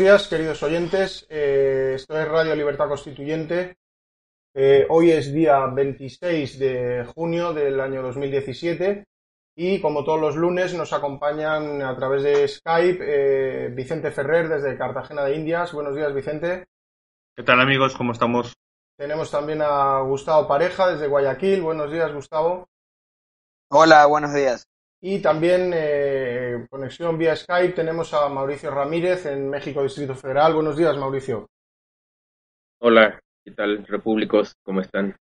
[0.00, 1.26] días, queridos oyentes.
[1.28, 3.76] Eh, esto es Radio Libertad Constituyente.
[4.54, 9.04] Eh, hoy es día 26 de junio del año 2017
[9.56, 14.78] y como todos los lunes nos acompañan a través de Skype eh, Vicente Ferrer desde
[14.78, 15.74] Cartagena de Indias.
[15.74, 16.64] Buenos días, Vicente.
[17.36, 17.94] ¿Qué tal amigos?
[17.94, 18.54] ¿Cómo estamos?
[18.96, 21.60] Tenemos también a Gustavo Pareja desde Guayaquil.
[21.60, 22.66] Buenos días, Gustavo.
[23.70, 24.69] Hola, buenos días.
[25.02, 30.52] Y también eh, conexión vía Skype tenemos a Mauricio Ramírez en México Distrito Federal.
[30.52, 31.48] Buenos días, Mauricio.
[32.82, 34.52] Hola, ¿qué tal, repúblicos?
[34.62, 35.16] ¿Cómo están?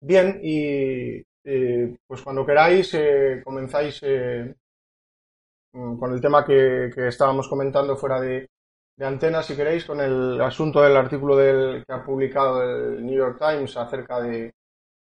[0.00, 7.94] Bien, y eh, pues cuando queráis eh, comenzáis mm, con el tema que, estábamos comentando
[7.96, 8.48] fuera de,
[8.96, 13.18] de, antena, si queréis, con el asunto del artículo del, que ha publicado el New
[13.18, 14.50] York Times acerca de,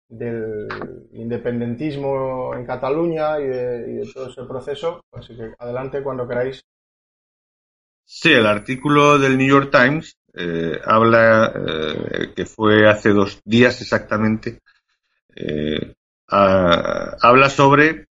[0.08, 0.68] del
[1.12, 5.04] independentismo en Cataluña y de, todo ese proceso.
[5.12, 6.64] Así que adelante cuando queráis.
[8.04, 13.80] Sí, el artículo del New York Times eh, habla, eh, que fue hace dos días
[13.82, 14.60] exactamente,
[15.34, 15.94] eh,
[16.26, 18.06] habla sobre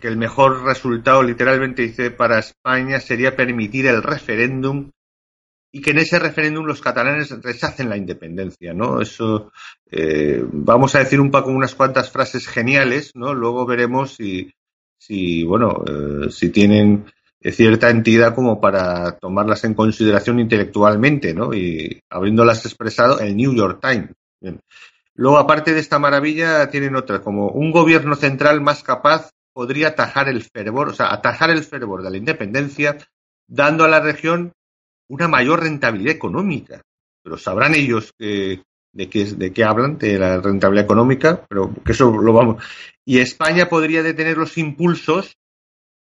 [0.00, 4.90] que el mejor resultado, literalmente dice, para España sería permitir el referéndum
[5.72, 9.00] y que en ese referéndum los catalanes rechacen la independencia, ¿no?
[9.00, 9.52] Eso,
[9.90, 13.32] eh, vamos a decir un poco unas cuantas frases geniales, ¿no?
[13.32, 14.52] Luego veremos si,
[14.98, 17.06] si bueno, eh, si tienen
[17.50, 21.52] cierta entidad como para tomarlas en consideración intelectualmente, ¿no?
[21.54, 24.10] Y habiéndolas expresado el New York Times.
[25.14, 30.28] Luego, aparte de esta maravilla, tienen otra, como un gobierno central más capaz podría atajar
[30.28, 32.96] el fervor, o sea, atajar el fervor de la independencia,
[33.46, 34.52] dando a la región
[35.12, 36.80] una mayor rentabilidad económica.
[37.22, 38.62] Pero sabrán ellos de,
[39.10, 42.64] qué, de qué hablan, de la rentabilidad económica, pero que eso lo vamos.
[43.04, 45.36] Y España podría detener los impulsos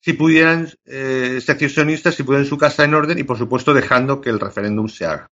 [0.02, 4.31] si pudieran, eh, secesionistas, si pudieran su casa en orden y, por supuesto, dejando que
[4.31, 5.30] el referéndum se haga.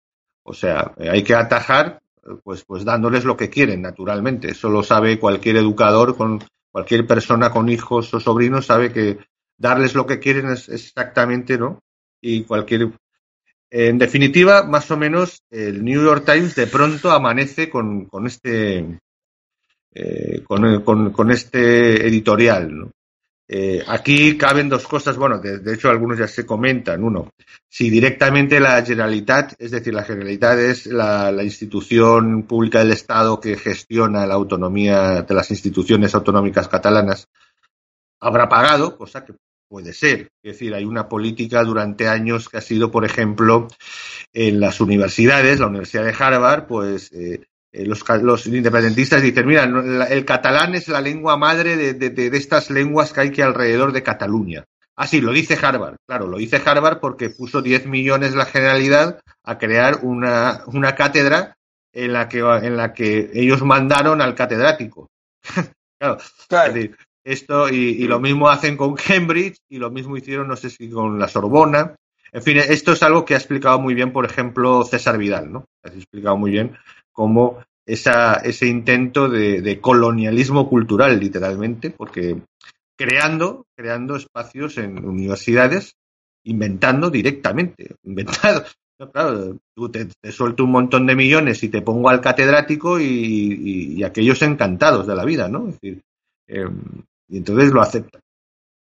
[0.43, 2.01] O sea, eh, hay que atajar,
[2.43, 4.49] pues, pues dándoles lo que quieren, naturalmente.
[4.49, 9.19] Eso lo sabe cualquier educador, con cualquier persona con hijos o sobrinos, sabe que
[9.57, 11.79] darles lo que quieren es exactamente, ¿no?
[12.21, 12.91] Y cualquier
[13.71, 18.99] en definitiva, más o menos, el New York Times de pronto amanece con, con este
[19.93, 22.91] eh, con, este editorial.
[23.47, 27.03] Eh, aquí caben dos cosas, bueno, de, hecho algunos ya se comentan.
[27.03, 27.29] Uno,
[27.67, 33.39] si directamente la Generalitat, es decir, la Generalitat es la, la, institución pública del Estado
[33.39, 37.27] que gestiona la autonomía de las instituciones autonómicas catalanas,
[38.19, 39.33] habrá pagado, cosa que
[39.69, 40.31] Puede ser.
[40.41, 43.67] Es decir, hay una política durante años que ha sido, por ejemplo,
[44.33, 49.63] en las universidades, la Universidad de Harvard, pues eh, eh, los, independentistas dicen, mira,
[50.09, 54.65] el catalán es la lengua madre de, estas lenguas que hay que alrededor de Cataluña.
[54.95, 55.97] Ah, sí, lo dice Harvard.
[56.07, 61.55] Claro, lo dice Harvard porque puso 10 millones la Generalidad a crear una, una cátedra
[61.93, 65.11] en la, que, en la que ellos mandaron al catedrático.
[65.99, 66.73] claro, claro.
[67.29, 71.19] Esto, y, lo mismo hacen con Cambridge, y lo mismo hicieron, no sé si con
[71.19, 71.95] la Sorbona.
[72.31, 75.65] En fin, esto es algo que ha explicado muy bien, por ejemplo, César Vidal, ¿no?
[75.83, 76.75] Ha explicado muy bien
[77.11, 82.41] cómo esa, ese intento de, colonialismo cultural, literalmente, porque
[82.97, 85.93] creando, creando espacios en universidades,
[86.45, 88.65] inventando directamente, inventado.
[89.11, 94.41] claro, tú te, suelto un montón de millones y te pongo al catedrático y, aquellos
[94.41, 95.67] encantados de la vida, ¿no?
[95.67, 96.01] Es decir,
[96.47, 98.21] em, y entonces lo aceptan.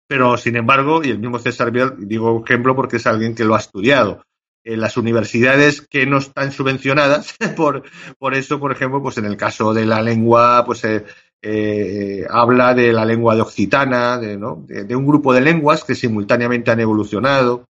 [0.06, 3.54] Pero, sin embargo, y el mismo César Vidal, digo ejemplo porque es alguien que lo
[3.54, 4.22] ha estudiado,
[4.65, 7.82] en las universidades que no están subvencionadas, por,
[8.19, 11.04] por eso, por ejemplo, pues en el caso de la lengua, pues eh,
[11.43, 14.65] eh, habla de la lengua de occitana, de, ¿no?
[14.66, 17.66] de, un grupo de lenguas que simultáneamente han evolucionado.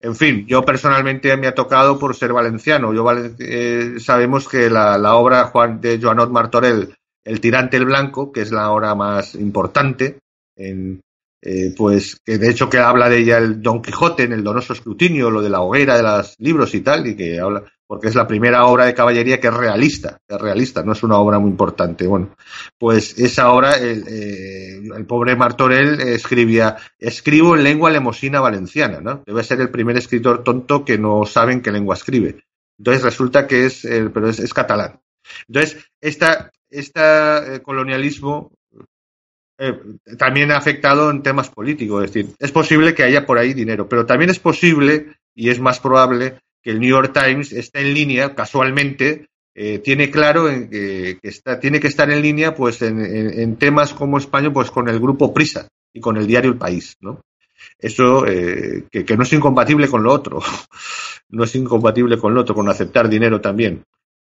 [0.00, 2.94] En fin, yo personalmente me ha tocado por ser valenciano.
[2.94, 3.04] Yo
[3.38, 6.94] eh, sabemos que la, la obra Juan, de Joanot Martorell
[7.24, 10.18] el tirante el blanco, que es la obra más importante,
[10.56, 11.00] en,
[11.42, 14.74] eh, pues que de hecho que habla de ella el Don Quijote en el donoso
[14.74, 18.14] escrutinio, lo de la hoguera de los libros y tal, y que habla, porque es
[18.14, 21.50] la primera obra de caballería que es realista, es realista, no es una obra muy
[21.50, 22.06] importante.
[22.06, 22.36] Bueno,
[22.78, 29.22] pues esa obra, el, eh, el pobre Martorell escribía, escribo en lengua lemosina valenciana, ¿no?
[29.26, 32.44] Debe ser el primer escritor tonto que no sabe en qué lengua escribe.
[32.78, 35.00] Entonces resulta que es, pero es, es catalán.
[35.48, 38.52] Entonces, esta, este colonialismo
[39.62, 39.78] eh,
[40.16, 42.04] también ha afectado en temas políticos.
[42.04, 45.60] Es decir, es posible que haya por ahí dinero, pero también es posible y es
[45.60, 51.18] más probable que el New York Times esté en línea, casualmente, eh, tiene claro que,
[51.22, 55.34] está, tiene que estar en línea pues en, temas como España, pues con el grupo
[55.34, 57.20] Prisa y con el diario El País, ¿no?
[57.78, 60.40] eso eh, que, que, no es incompatible con lo otro,
[61.28, 63.84] no es incompatible con lo otro, con aceptar dinero también.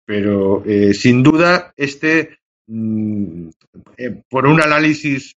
[0.06, 3.50] Pero eh, sin duda, este, mm,
[3.98, 5.36] eh, por un análisis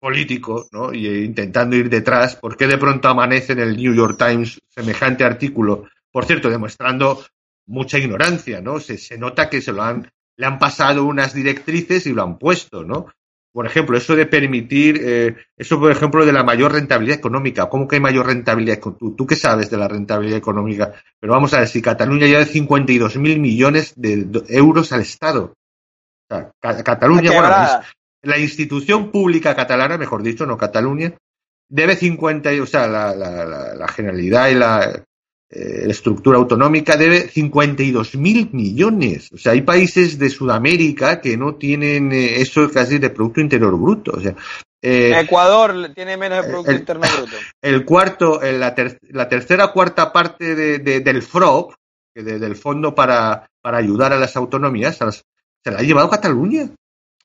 [0.00, 0.92] político, ¿no?
[0.92, 4.60] Y eh, intentando ir detrás, ¿por qué de pronto amanece en el New York Times
[4.68, 5.88] semejante artículo?
[6.12, 7.24] Por cierto, demostrando
[7.66, 8.80] mucha ignorancia, ¿no?
[8.80, 12.38] Se, se nota que se lo han, le han pasado unas directrices y lo han
[12.38, 13.06] puesto, ¿no?
[13.58, 17.68] Por ejemplo, eso de permitir, eh, eso por ejemplo de la mayor rentabilidad económica.
[17.68, 18.78] ¿Cómo que hay mayor rentabilidad?
[18.78, 20.92] ¿Tú, ¿Tú qué sabes de la rentabilidad económica?
[21.18, 25.54] Pero vamos a ver, si Cataluña lleva 52 mil millones de euros al Estado.
[26.30, 26.52] O sea,
[26.84, 27.48] Cataluña, bueno,
[28.22, 31.14] la institución pública catalana, mejor dicho, no Cataluña,
[31.68, 35.04] debe 50, o sea, la, la, la, la generalidad y la,
[35.50, 39.32] eh, estructura autonómica debe 52 mil millones.
[39.32, 43.78] O sea, hay países de Sudamérica que no tienen eh, eso casi de Producto Interior
[43.78, 44.12] Bruto.
[44.12, 44.34] O sea,
[44.82, 47.36] eh, Ecuador tiene menos de Producto el, Interno Bruto.
[47.62, 51.72] El cuarto, la, ter, la tercera cuarta parte de, de, del FROP,
[52.14, 55.24] de, del Fondo para, para ayudar a las autonomías, se, las,
[55.64, 56.68] se la ha llevado Cataluña.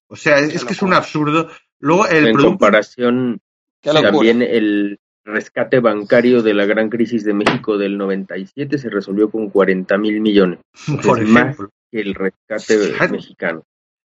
[0.07, 1.49] O sea, es, es que es un absurdo.
[1.79, 2.49] Luego, el en producto...
[2.51, 3.41] comparación,
[3.81, 9.49] también el rescate bancario de la gran crisis de México del 97 se resolvió con
[9.49, 10.59] 40 mil millones.
[11.03, 11.55] Por es más
[11.91, 13.13] que el rescate Claro.
[13.13, 13.63] mexicano.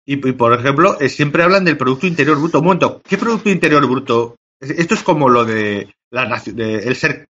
[0.07, 2.59] Y, y, por ejemplo, eh, siempre hablan del Producto Interior Bruto.
[2.59, 4.37] Un momento, ¿qué Producto Interior Bruto?
[4.61, 7.27] Esto es como lo de, la, nación- de el ser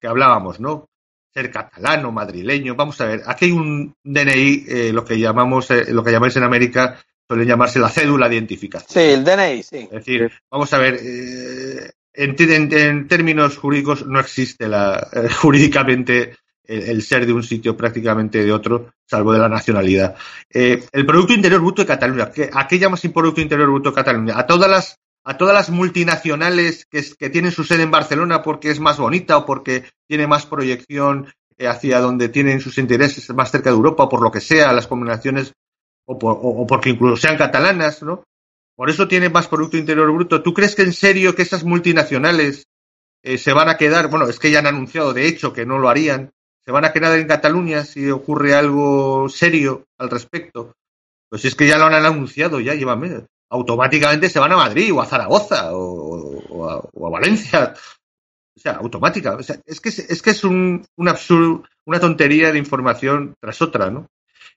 [0.00, 0.86] que hablábamos, ¿no?
[1.34, 2.74] Ser catalano, madrileño.
[2.74, 6.36] Vamos a ver, aquí hay un DNI, eh, lo que llamamos, eh, lo que llamáis
[6.36, 6.98] en América,
[7.28, 8.88] suelen llamarse la cédula de identificación.
[8.90, 9.76] Sí, el DNI, sí.
[9.84, 16.36] Es decir, vamos a ver, eh, en, en, términos jurídicos no existe la, eh, jurídicamente
[16.64, 20.16] el, ser de un sitio prácticamente de otro, salvo de la nacionalidad.
[20.50, 23.94] Eh, el Producto Interior Bruto de Cataluña, ¿qué, ¿a qué llamas Producto Interior Bruto de
[23.94, 24.38] Cataluña?
[24.38, 24.96] A todas las
[25.28, 29.36] a todas las multinacionales que, que, tienen su sede en Barcelona porque es más bonita
[29.38, 31.26] o porque tiene más proyección
[31.58, 34.72] eh, hacia donde tienen sus intereses más cerca de Europa o por lo que sea,
[34.72, 35.52] las combinaciones
[36.08, 38.22] o porque incluso sean catalanas, ¿no?
[38.76, 40.42] Por eso tiene más Producto Interior Bruto.
[40.42, 42.68] ¿Tú crees que en serio que esas multinacionales
[43.22, 45.78] eh, se van a quedar, bueno, es que ya han anunciado de hecho que no
[45.78, 46.30] lo harían,
[46.64, 50.74] se van a quedar en Cataluña si ocurre algo serio al respecto?
[51.28, 53.24] Pues es que ya lo han anunciado, ya llevan meses.
[53.48, 57.74] Automáticamente se van a Madrid o a Zaragoza o, a, Valencia.
[58.54, 59.36] O sea, automática.
[59.36, 63.62] O sea, es que es, que es un, un absurdo, una tontería de información tras
[63.62, 64.06] otra, ¿no?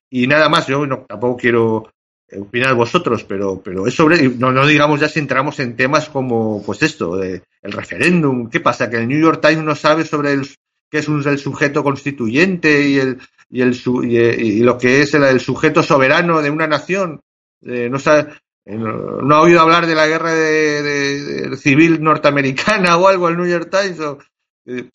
[0.09, 1.91] Y nada más, yo tampoco quiero
[2.37, 6.63] opinar vosotros, pero, pero es sobre, no, no digamos ya si entramos en temas como,
[6.63, 8.89] pues esto, de, el referéndum, ¿qué pasa?
[8.89, 10.47] Que el New York Times no sabe sobre el,
[10.89, 15.13] qué es un, el sujeto constituyente y el, y el, y, y lo que es
[15.13, 17.21] el, sujeto soberano de una nación.
[17.61, 18.33] Eh, no sabe,
[18.65, 23.47] no, no, ha oído hablar de la guerra de, civil norteamericana o algo el New
[23.47, 24.19] York Times, o,
[24.65, 24.89] eh,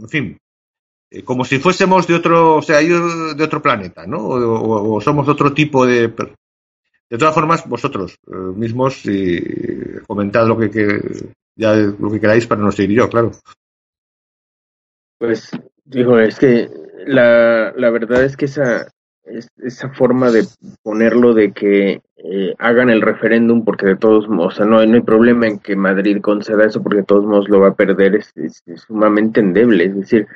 [0.00, 0.38] en fin,
[1.10, 4.18] eh, como si fuésemos de otro, o sea, de otro planeta, ¿no?
[4.26, 6.12] O somos otro tipo de,
[7.14, 11.00] de todas formas, vosotros eh, mismos y comentad lo que, que,
[11.56, 13.30] lo que queráis para no seguir yo, claro.
[15.18, 15.48] Pues,
[15.84, 16.68] digo, es que
[17.06, 18.88] la, la verdad es que esa,
[19.62, 20.42] esa forma de
[20.82, 24.94] ponerlo de que eh, hagan el referéndum porque de todos modos, o sea, no, no
[24.94, 28.16] hay problema en que Madrid conceda eso porque de todos modos lo va a perder,
[28.16, 28.34] es
[28.88, 30.26] sumamente endeble, es decir,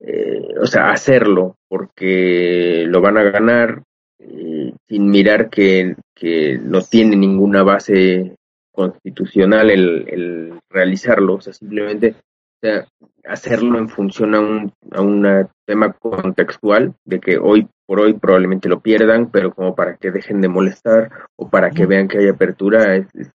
[0.00, 3.84] eh, o sea, hacerlo porque lo van a ganar,
[4.20, 8.36] eh, sin mirar que, que, no tiene ninguna base
[8.72, 12.14] constitucional el, el realizarlo, o sea, simplemente
[12.62, 12.86] o sea,
[13.24, 18.68] hacerlo en función a un a un tema contextual de que hoy por hoy probablemente
[18.68, 22.28] lo pierdan, pero como para que dejen de molestar o para que vean que hay
[22.28, 23.30] apertura, es, es,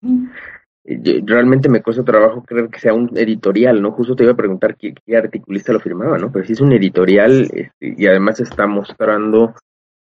[1.25, 3.93] realmente me cuesta trabajo creer que sea un editorial, ¿no?
[3.93, 6.31] Justo te iba a preguntar qué, qué articulista lo firmaba, ¿no?
[6.33, 9.55] Pero si es un editorial este, y además está mostrando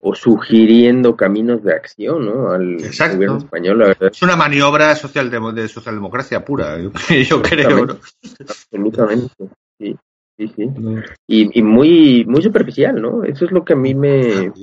[0.01, 2.51] o sugiriendo caminos de acción ¿no?
[2.51, 3.15] al Exacto.
[3.15, 3.79] gobierno español.
[3.79, 4.09] La verdad.
[4.11, 7.85] Es una maniobra social de, de socialdemocracia pura, yo, yo creo.
[7.85, 7.97] ¿no?
[8.47, 9.33] Absolutamente,
[9.79, 9.95] sí.
[10.37, 10.67] Sí, sí.
[10.67, 11.01] No.
[11.27, 13.25] Y, y, muy, muy superficial, ¿no?
[13.25, 14.53] Eso es lo que a mí me,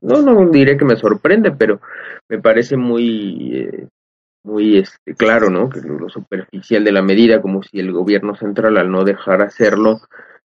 [0.00, 1.80] no, no diré que me sorprende, pero
[2.28, 3.88] me parece muy, eh,
[4.44, 5.68] muy este, claro, ¿no?
[5.68, 9.42] Que lo, lo superficial de la medida, como si el gobierno central al no dejar
[9.42, 10.00] hacerlo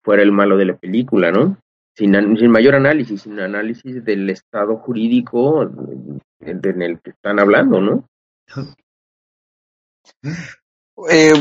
[0.02, 1.56] fuera el malo de la película, ¿no?
[1.94, 5.62] Sin, mayor análisis, sin análisis del estado jurídico
[6.40, 8.08] en el que están hablando, ¿no?
[11.10, 11.32] Eh,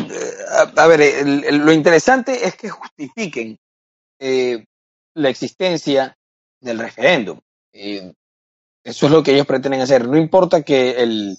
[0.75, 3.59] a, ver, lo interesante es que justifiquen
[4.17, 4.65] eh,
[5.13, 6.17] la existencia
[6.59, 7.39] del referéndum.
[7.71, 10.07] Eso es lo que ellos pretenden hacer.
[10.07, 11.37] No importa que el,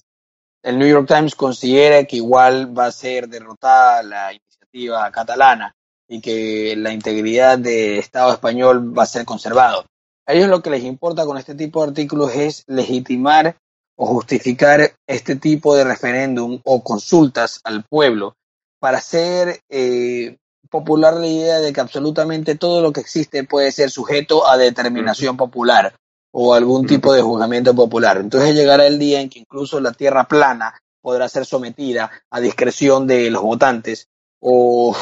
[0.62, 5.74] New York Times considera que igual va a ser derrotada la iniciativa catalana
[6.08, 9.84] y que la integridad del Estado español va a ser conservado.
[10.26, 13.56] A ellos lo que les importa con este tipo de artículos es legitimar
[13.96, 18.36] o justificar este tipo de referéndum o consultas al pueblo
[18.80, 20.36] para hacer eh,
[20.70, 25.36] popular la idea de que absolutamente todo lo que existe puede ser sujeto a determinación
[25.36, 25.94] popular
[26.32, 28.16] o algún tipo de juzgamiento popular.
[28.16, 33.06] Entonces llegará el día en que incluso la tierra plana podrá ser sometida a discreción
[33.06, 34.08] de los votantes
[34.40, 34.96] o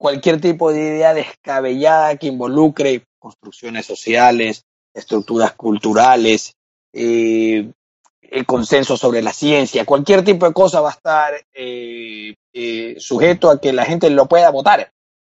[0.00, 4.64] cualquier tipo de idea descabellada que involucre construcciones sociales,
[4.94, 6.54] estructuras culturales,
[6.94, 7.70] eh,
[8.22, 13.50] el consenso sobre la ciencia, cualquier tipo de cosa va a estar eh, eh, sujeto
[13.50, 14.90] a que la gente lo pueda votar,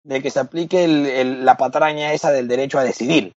[0.04, 3.32] de que se aplique la patraña esa del derecho a decidir,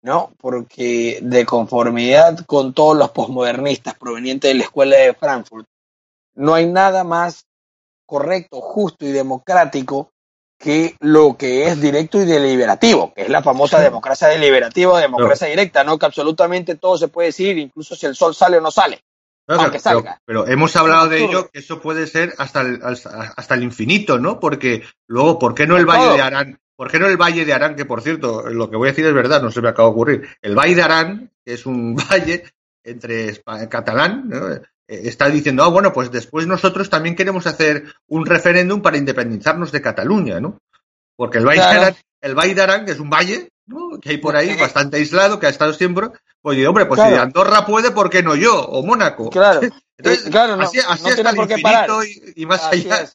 [0.00, 0.32] ¿no?
[0.38, 5.66] Porque de conformidad con todos los posmodernistas provenientes de la escuela de Frankfurt,
[6.36, 7.44] no hay nada más
[8.06, 10.10] correcto, justo y democrático
[10.60, 15.48] que lo que es directo y deliberativo, que es la famosa democracia deliberativa o democracia
[15.48, 15.98] directa, ¿no?
[15.98, 19.02] Que absolutamente todo se puede decir, incluso si el sol sale o no sale.
[19.48, 20.20] aunque salga.
[20.26, 24.38] Pero, hemos hablado de ello, que eso puede ser hasta el, hasta el infinito, ¿no?
[24.38, 26.60] Porque luego, ¿por qué no el Valle de Arán?
[26.76, 27.74] ¿Por qué no el Valle de Arán?
[27.74, 29.92] Que por cierto, lo que voy a decir es verdad, no se me acaba de
[29.92, 30.28] ocurrir.
[30.42, 32.44] El Valle de Arán, que es un valle
[32.84, 34.60] entre catalán, ¿no?
[34.90, 39.80] Está diciendo, ah, bueno, pues después nosotros también queremos hacer un referéndum para independizarnos de
[39.80, 40.58] Cataluña, ¿no?
[41.16, 44.00] Porque el Valle, de Arán, que es un valle, ¿no?
[44.00, 46.08] que hay por ahí, bastante aislado, que ha estado siempre,
[46.42, 48.60] pues hombre, pues si Andorra puede, ¿por qué no yo?
[48.60, 49.30] O Mónaco.
[49.30, 49.60] Claro,
[49.98, 52.00] Entonces, claro, no, así, así hasta el infinito
[52.34, 53.10] y, más allá.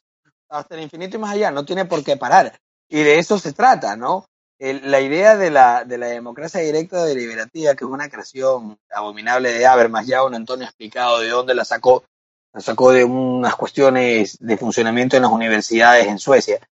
[0.48, 2.58] Hasta el infinito y más allá, no tiene por qué parar.
[2.88, 4.26] Y de eso se trata, ¿no?
[4.58, 9.66] La idea de la, de la democracia directa deliberativa, que es una creación abominable de
[9.66, 12.04] Habermas, ya un Antonio explicado de dónde la sacó,
[12.52, 16.66] la sacó de unas cuestiones de funcionamiento en las universidades en Suecia.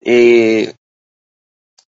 [0.00, 0.74] Eh,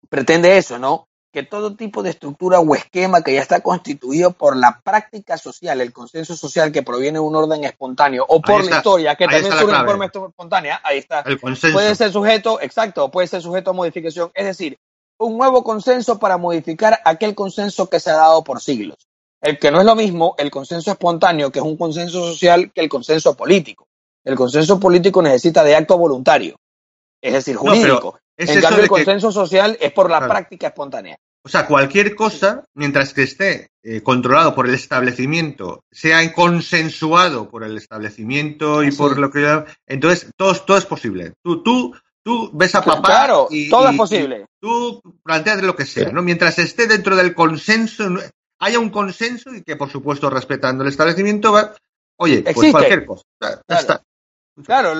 [0.09, 1.07] pretende eso, ¿no?
[1.31, 5.81] Que todo tipo de estructura o esquema que ya está constituido por la práctica social,
[5.81, 9.53] el consenso social que proviene de un orden espontáneo, o por la historia, que también
[9.53, 11.23] es una forma espontánea, ahí está.
[11.23, 14.29] Puede ser sujeto, exacto, puede ser sujeto a modificación.
[14.35, 14.77] Es decir,
[15.19, 18.97] un nuevo consenso para modificar aquel consenso que se ha dado por siglos.
[19.41, 22.81] El que no es lo mismo el consenso espontáneo, que es un consenso social, que
[22.81, 23.87] el consenso político.
[24.23, 26.55] El consenso político necesita de acto voluntario,
[27.21, 28.19] es decir, jurídico.
[28.37, 31.17] en cambio, el consenso social es por la práctica espontánea.
[31.45, 37.65] O sea, cualquier cosa, mientras que esté eh, controlado por el establecimiento, sea consensuado por
[37.65, 39.65] el establecimiento y por lo que...
[39.85, 41.33] Entonces, todo, todo es posible.
[41.43, 41.93] Tú, tú
[42.23, 44.45] Tú ves a papá claro, y, todo es posible.
[44.61, 46.21] tú planteas lo que sea, ¿no?
[46.21, 48.05] Mientras esté dentro del consenso,
[48.59, 51.73] haya un consenso y que, por supuesto, respetando el establecimiento, va,
[52.17, 53.23] oye, pues cualquier cosa.
[53.41, 53.81] Ya claro.
[53.81, 54.03] está.
[54.63, 54.93] Claro,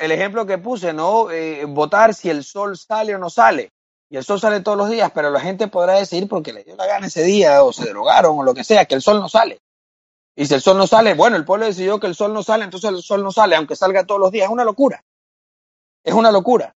[0.00, 1.30] el ejemplo que puse, ¿no?
[1.30, 3.72] Eh, votar si el sol sale o no sale.
[4.08, 6.76] Y el sol sale todos los días, pero la gente podrá decir porque le dio
[6.76, 9.28] la gana ese día o se drogaron o lo que sea, que el sol no
[9.28, 9.60] sale.
[10.36, 12.64] Y si el sol no sale, bueno, el pueblo decidió que el sol no sale,
[12.64, 14.44] entonces el sol no sale, aunque salga todos los días.
[14.44, 15.02] Es una locura.
[16.06, 16.72] Es una locura.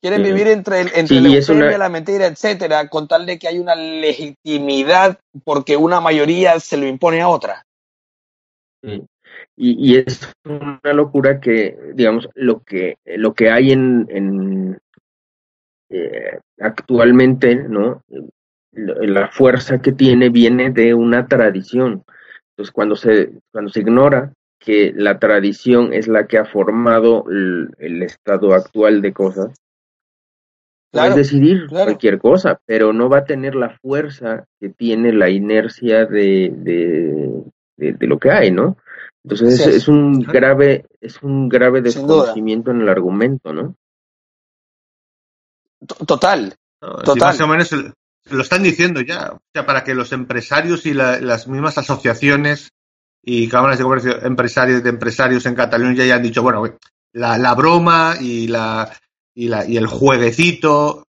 [0.00, 3.74] Quieren vivir entre, el, entre la la mentira, etcétera, con tal de que hay una
[3.74, 7.66] legitimidad porque una mayoría se lo impone a otra.
[8.82, 9.02] Y,
[9.56, 14.78] y, es una locura que, digamos, lo que, lo que hay en, en
[15.90, 18.02] eh, actualmente, ¿no?
[18.72, 22.04] La fuerza que tiene viene de una tradición.
[22.52, 28.02] Entonces, cuando se, cuando se ignora que la tradición es la que ha formado el,
[28.02, 29.54] estado actual de cosas.
[30.90, 36.06] Puedes decidir cualquier cosa, pero no va a tener la fuerza que tiene la inercia
[36.06, 36.50] de,
[37.76, 38.78] de, lo que hay, ¿no?
[39.22, 43.76] Entonces es, un grave, es un grave desconocimiento en el argumento, ¿no?
[46.06, 46.54] Total.
[46.80, 47.18] total.
[47.18, 47.70] más o menos
[48.30, 49.32] lo están diciendo ya.
[49.32, 52.72] O sea, para que los empresarios y las mismas asociaciones
[53.22, 56.62] y cámaras de comercio empresarios de empresarios en Cataluña ya han dicho, bueno,
[57.12, 58.92] la, la broma y, la,
[59.34, 61.04] y, la, y el jueguecito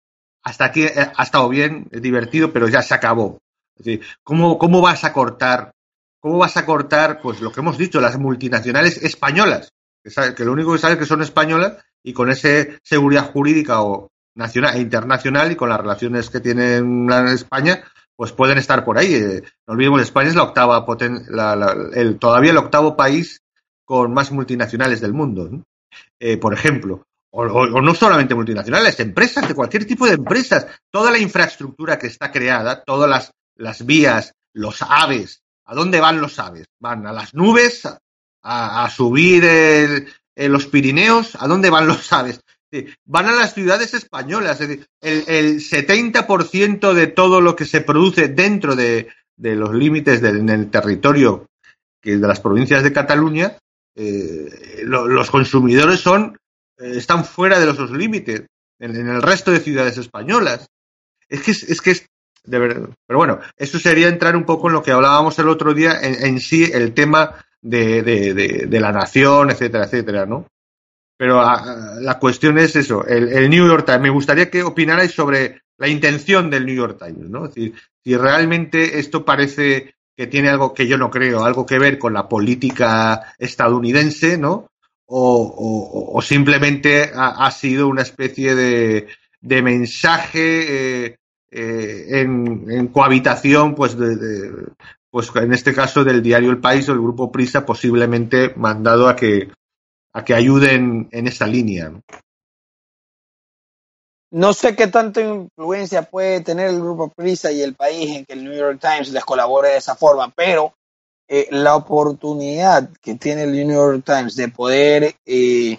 [0.43, 3.39] hasta aquí eh, ha estado bien, es divertido, pero ya se acabó.
[3.77, 5.73] Es decir, ¿cómo, ¿cómo vas a cortar?
[6.21, 9.73] ¿Cómo vas a cortar, pues lo que hemos dicho, las multinacionales españolas?
[10.03, 12.49] Que, que lo único que saben es que son españolas y con esa
[12.83, 17.83] seguridad jurídica o nacional e internacional y con las relaciones que tienen en España,
[18.17, 19.15] pues pueden estar por ahí.
[19.15, 20.85] Eh, no olvidemos, España es la octava
[21.95, 23.43] el, todavía el octavo país
[23.85, 25.63] con más multinacionales del mundo,
[26.19, 27.07] eh, por ejemplo.
[27.31, 30.67] O, no solamente multinacionales, empresas, de cualquier tipo de empresas.
[30.91, 36.21] Toda la infraestructura que está creada, todas las, las vías, los aves, ¿A dónde van
[36.21, 36.67] los aves?
[36.79, 37.83] ¿Van a las nubes?
[38.43, 41.37] ¿A, subir en los Pirineos?
[41.41, 42.41] ¿A dónde van los aves?
[43.05, 44.61] Van a las ciudades españolas.
[44.61, 50.21] Es decir, el, el 70% de todo lo que se produce dentro de, los límites
[50.21, 51.47] del territorio
[52.01, 53.59] que de las provincias de Cataluña,
[53.95, 56.37] eh, los consumidores son
[56.79, 58.43] eh, están fuera de los, límites
[58.79, 60.69] en, el resto de ciudades españolas.
[61.29, 62.07] Es que es, que es
[62.45, 62.91] de verdad.
[63.07, 66.39] Pero bueno, eso sería entrar un poco en lo que hablábamos el otro día, en,
[66.39, 70.47] sí el tema de, de, la nación, etcétera, etcétera, ¿no?
[71.17, 74.03] Pero ah, la cuestión es eso, el, New York Times.
[74.03, 77.47] Me gustaría que opinarais sobre la intención del New York Times, ¿no?
[77.47, 81.79] Es decir, si realmente esto parece que tiene algo que yo no creo, algo que
[81.79, 84.69] ver con la política estadounidense, ¿no?
[85.09, 89.07] O, simplemente ha, sido una especie de,
[89.41, 91.17] de mensaje eh,
[91.53, 94.67] eh, en, cohabitación, pues, de,
[95.11, 99.15] pues en este caso del diario El País o el grupo Prisa, posiblemente mandado a
[99.15, 99.49] que
[100.17, 101.93] a que ayuden en esta línea.
[104.31, 108.33] No sé qué tanta influencia puede tener el grupo Prisa y el país en que
[108.33, 110.73] el New York Times les colabore de esa forma, pero
[111.29, 115.79] eh, la oportunidad que tiene el New York Times de poder eh,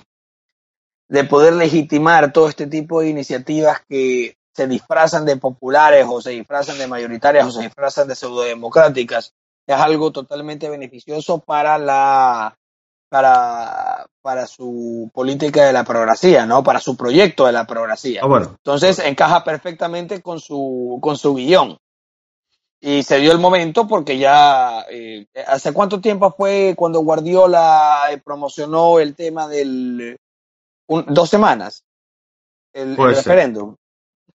[1.10, 6.32] de poder legitimar todo este tipo de iniciativas que se disfrazan de populares o se
[6.32, 9.34] disfrazan de mayoritarias o se disfrazan de pseudodemocráticas
[9.66, 12.56] es algo totalmente beneficioso para la
[13.10, 16.64] para, para su política de la progresía, ¿no?
[16.64, 18.22] Para su proyecto de la progresía.
[18.24, 18.56] Ah, bueno.
[18.58, 21.78] Entonces encaja perfectamente con su, con su guion.
[22.80, 28.20] Y se dio el momento porque ya, eh, ¿hace cuánto tiempo fue cuando Guardiola eh,
[28.24, 30.18] promocionó el tema del,
[30.88, 31.84] dos semanas,
[32.74, 33.76] el, referéndum,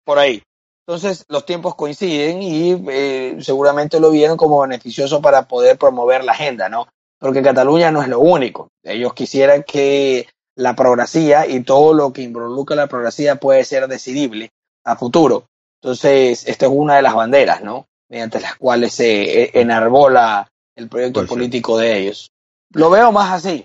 [0.04, 0.42] por ahí.
[0.86, 6.32] Entonces los tiempos coinciden y eh, seguramente lo vieron como beneficioso para poder promover la
[6.32, 6.88] agenda, ¿no?
[7.22, 8.72] Porque Cataluña no es lo único.
[8.82, 14.50] Ellos quisieran que la progresía y todo lo que involucra la progresía puede ser decidible
[14.82, 15.44] a futuro.
[15.80, 17.86] Entonces, esta es una de las banderas, ¿no?
[18.08, 22.32] Mediante las cuales se eh, enarbola el proyecto pues político de ellos.
[22.70, 23.64] Lo veo más así.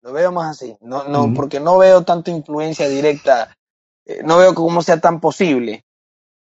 [0.00, 0.74] Lo veo más así.
[0.80, 3.54] No, no, porque no veo tanta influencia directa.
[4.06, 5.82] Eh, no veo cómo sea tan posible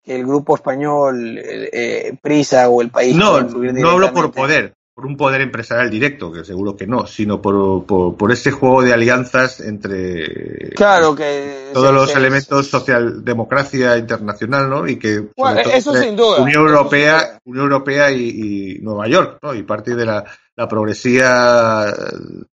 [0.02, 3.18] que el grupo español, eh, Prisa o el país.
[3.18, 7.40] No, no hablo por poder por un poder empresarial directo, que seguro que no, sino
[7.40, 14.88] por, por, ese juego de alianzas entre claro que todos los elementos socialdemocracia internacional, ¿no?
[14.88, 15.30] Y que
[15.72, 19.54] eso sin duda, Unión Europea, Unión Europea y, Nueva York, ¿no?
[19.54, 21.94] Y parte de la, la, progresía,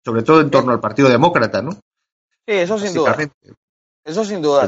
[0.03, 1.71] sobre todo en torno al Partido Demócrata, ¿no?
[1.71, 3.15] Sí, eso sin duda.
[4.03, 4.67] Eso sin duda.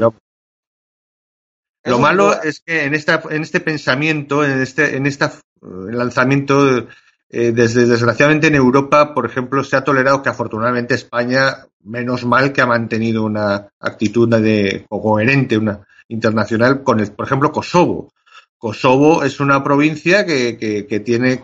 [1.83, 5.25] lo malo es que en esta, en este pensamiento, en este, en este
[5.59, 6.87] lanzamiento
[7.29, 12.53] eh, desde, desgraciadamente en Europa, por ejemplo, se ha tolerado que afortunadamente España, menos mal
[12.53, 18.11] que ha mantenido una actitud de, coherente, una internacional con, el, por ejemplo, Kosovo.
[18.57, 21.43] Kosovo es una provincia que, que, tiene,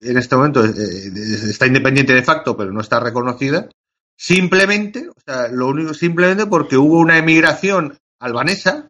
[0.00, 0.70] en este momento, eh,
[1.50, 3.68] está independiente de facto, pero no está reconocida,
[4.16, 8.88] simplemente, o sea, lo único, simplemente porque hubo una emigración albanesa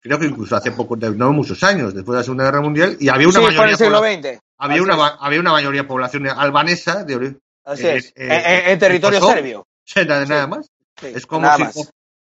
[0.00, 3.08] creo que incluso hace poco, no muchos años, después de la Segunda Guerra Mundial, y
[3.08, 4.40] había una mayoría.
[4.58, 8.12] Había una, había una mayoría de población albanesa de Así eh, es.
[8.16, 9.66] Eh, en, territorio serbio.
[10.06, 10.70] Nada, más.
[11.02, 11.64] es como si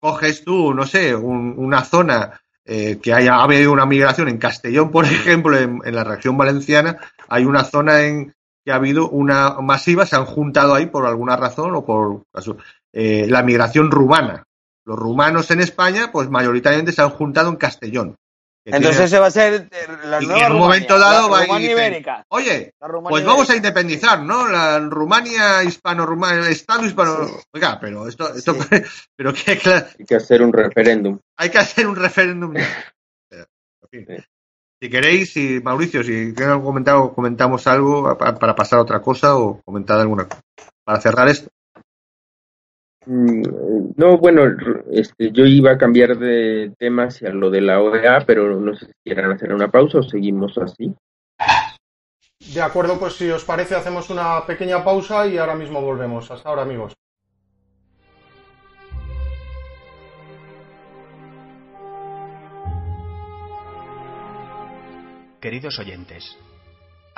[0.01, 4.90] coges tú, no sé, una zona eh, que haya ha habido una migración en Castellón,
[4.90, 10.07] por ejemplo, en, la región valenciana, hay una zona en que ha habido una masiva,
[10.07, 12.23] se han juntado ahí por alguna razón o por
[12.92, 14.44] la migración rumana
[14.88, 18.16] los rumanos en España, pues mayoritariamente se han juntado en Castellón.
[18.64, 19.68] Entonces ese va a ser
[20.05, 22.74] la nueva y en un momento dado va a ir oye,
[23.09, 24.48] pues vamos a independizar, ¿no?
[24.48, 27.31] La Rumania hispano-rumana, Estado hispano...
[27.53, 28.35] Oiga, pero esto...
[28.35, 28.57] esto
[29.16, 29.61] pero que,
[29.98, 31.18] Hay que hacer un referéndum.
[31.37, 32.55] Hay que hacer un referéndum.
[34.81, 39.98] Si queréis, si Mauricio, si comentar, comentamos algo para pasar a otra cosa o comentar
[39.98, 40.40] alguna cosa.
[40.85, 41.51] Para cerrar esto.
[43.11, 44.42] Mm, no, bueno,
[44.92, 48.85] este, yo iba a cambiar de tema hacia lo de la OEA, pero no sé
[48.85, 50.94] si quieran hacer una pausa o seguimos así.
[52.55, 56.31] De acuerdo, pues si os parece hacemos una pequeña pausa y ahora mismo volvemos.
[56.31, 56.92] Hasta ahora, amigos.
[65.40, 66.37] Queridos oyentes,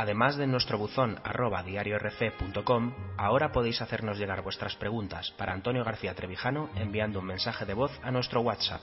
[0.00, 6.14] Además de nuestro buzón arroba diariorc.com, ahora podéis hacernos llegar vuestras preguntas para Antonio García
[6.14, 8.80] Trevijano enviando un mensaje de voz a nuestro WhatsApp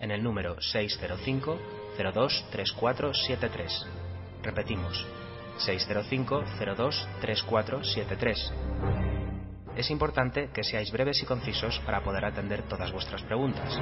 [0.00, 1.58] en el número 605
[1.98, 3.86] 023473.
[4.42, 5.06] Repetimos,
[5.58, 6.44] 605
[6.78, 8.54] 02 3473.
[9.76, 13.78] Es importante que seáis breves y concisos para poder atender todas vuestras preguntas.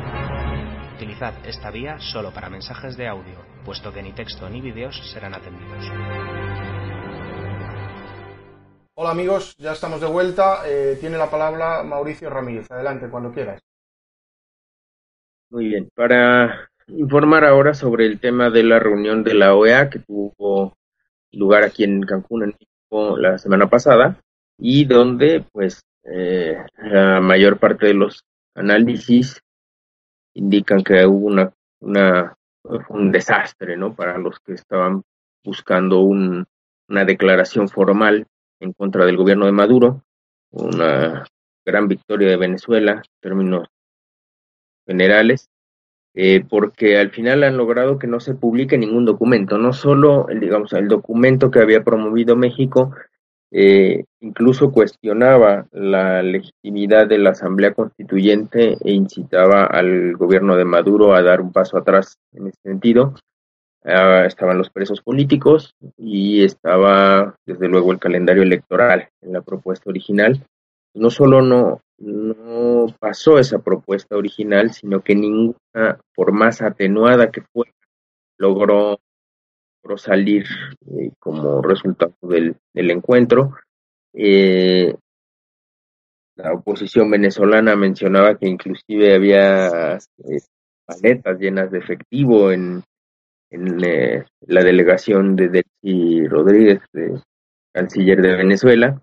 [0.96, 5.34] Utilizad esta vía solo para mensajes de audio, puesto que ni texto ni vídeos serán
[5.34, 6.71] atendidos.
[8.94, 10.68] Hola amigos, ya estamos de vuelta.
[10.68, 12.70] Eh, tiene la palabra Mauricio Ramírez.
[12.70, 13.62] Adelante, cuando quieras.
[15.48, 20.00] Muy bien, para informar ahora sobre el tema de la reunión de la OEA que
[20.00, 20.76] tuvo
[21.32, 24.20] lugar aquí en Cancún, en México, la semana pasada,
[24.58, 29.40] y donde pues eh, la mayor parte de los análisis
[30.34, 31.50] indican que hubo una,
[31.80, 32.36] una
[32.90, 33.94] un desastre, ¿no?
[33.94, 35.02] Para los que estaban
[35.42, 36.44] buscando un,
[36.88, 38.26] una declaración formal
[38.62, 40.02] en contra del gobierno de Maduro,
[40.50, 41.26] una
[41.64, 43.68] gran victoria de Venezuela en términos
[44.86, 45.48] generales,
[46.14, 50.72] eh, porque al final han logrado que no se publique ningún documento, no solo, digamos,
[50.74, 52.94] el documento que había promovido México,
[53.50, 61.14] eh, incluso cuestionaba la legitimidad de la Asamblea Constituyente e incitaba al gobierno de Maduro
[61.14, 63.14] a dar un paso atrás en ese sentido.
[63.84, 69.90] Ah, estaban los presos políticos y estaba, desde luego, el calendario electoral en la propuesta
[69.90, 70.44] original.
[70.94, 77.42] No solo no, no pasó esa propuesta original, sino que ninguna, por más atenuada que
[77.42, 77.72] fuera,
[78.38, 78.98] logró,
[79.96, 80.46] salir
[80.96, 83.54] eh, como resultado del, encuentro.
[84.14, 84.94] Eh,
[86.36, 90.40] la oposición venezolana mencionaba que inclusive había eh,
[90.86, 92.82] paletas llenas de efectivo en,
[93.52, 93.80] en
[94.46, 96.80] la delegación de Delcy Rodríguez,
[97.72, 99.00] canciller de Venezuela.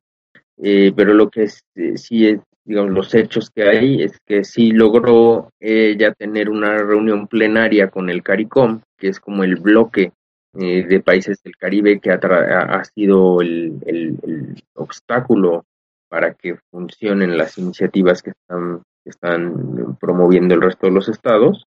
[0.58, 1.48] pero lo que
[1.96, 7.28] sí es digamos, los hechos que hay es que sí logró ella tener una reunión
[7.28, 10.12] plenaria con el CARICOM, que es como el bloque
[10.54, 15.66] eh, de países del Caribe que ha, sido el, obstáculo
[16.10, 21.66] para que funcionen las iniciativas que están, están promoviendo el resto de los estados.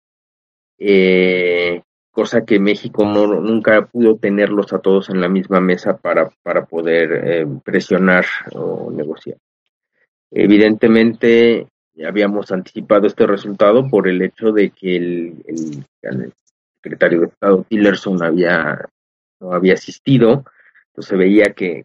[0.78, 1.80] Eh,
[2.10, 6.64] cosa que México no, nunca pudo tenerlos a todos en la misma mesa para, para
[6.66, 9.38] poder eh, presionar o negociar.
[10.30, 11.66] Evidentemente,
[12.06, 15.84] habíamos anticipado este resultado por el hecho de que el,
[16.82, 18.88] secretario de Estado Tillerson había,
[19.40, 20.44] no había asistido,
[20.88, 21.84] entonces se veía que,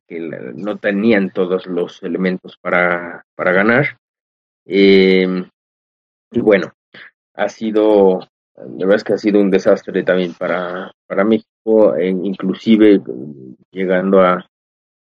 [0.55, 3.97] no tenían todos los elementos para, para ganar.
[4.65, 5.45] Eh,
[6.31, 6.71] y bueno,
[7.33, 12.07] ha sido, la verdad es que ha sido un desastre también para, para México, e
[12.07, 13.01] inclusive
[13.71, 14.49] llegando a,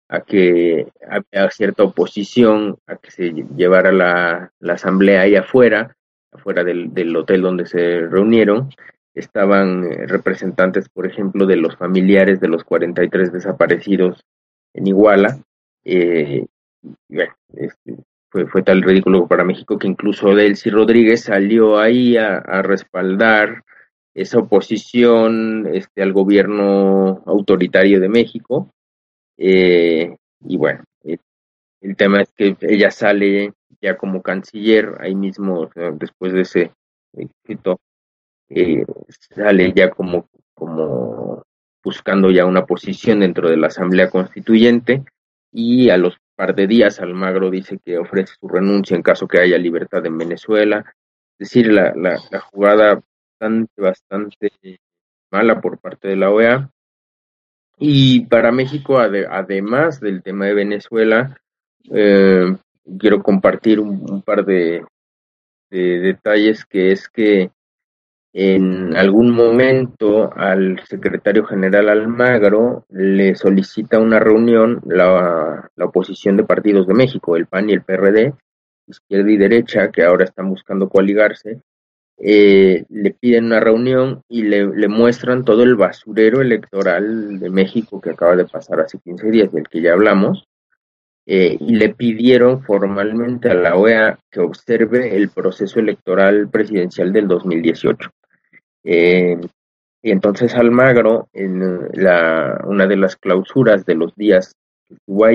[0.08, 5.96] a que había cierta oposición a que se llevara la, asamblea ahí afuera,
[6.32, 8.70] afuera del, del, hotel donde se reunieron.
[9.14, 14.24] Estaban eh, representantes, por ejemplo, de los familiares de los 43 desaparecidos
[14.74, 15.40] en Iguala.
[15.84, 16.46] Eh,
[17.08, 17.96] bueno, este,
[18.30, 23.64] fue, fue tal ridículo para México que incluso Delcy Rodríguez salió ahí a, respaldar
[24.14, 28.70] esa oposición este, al gobierno autoritario de México.
[29.36, 30.16] Eh,
[30.46, 31.18] y bueno, eh,
[31.80, 36.72] el tema es que ella sale ya como canciller, ahí mismo, después de ese
[37.16, 37.78] éxito,
[38.48, 38.84] eh,
[39.34, 41.42] sale ya como, como
[41.82, 45.04] buscando ya una posición dentro de la Asamblea Constituyente
[45.52, 49.40] y a los par de días Almagro dice que ofrece su renuncia en caso que
[49.40, 50.86] haya libertad en Venezuela.
[51.38, 53.02] Es decir, la, la, jugada
[53.38, 54.80] bastante, bastante
[55.30, 56.70] mala por parte de la OEA
[57.76, 61.36] y para México, además del tema de Venezuela,
[61.90, 62.56] eh,
[62.98, 64.82] quiero compartir un, par de,
[65.68, 67.50] detalles que es que
[68.32, 76.86] en algún momento al secretario general Almagro le solicita una reunión la, oposición de partidos
[76.86, 78.32] de México, el PAN y el PRD,
[78.86, 81.60] izquierda y derecha, que ahora están buscando coaligarse,
[82.18, 88.10] eh, le piden una reunión y le, muestran todo el basurero electoral de México que
[88.10, 90.46] acaba de pasar hace 15 días, del que ya hablamos,
[91.26, 97.26] eh, y le pidieron formalmente a la OEA que observe el proceso electoral presidencial del
[97.26, 98.10] 2018.
[98.84, 99.38] Eh,
[100.02, 104.54] y entonces Almagro, en la, una de las clausuras de los días
[104.88, 105.26] que estuvo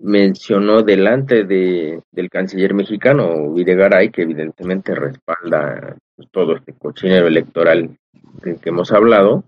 [0.00, 7.96] mencionó delante de, del canciller mexicano Videgaray, que evidentemente respalda pues, todo este cochinero electoral
[8.42, 9.44] del que hemos hablado,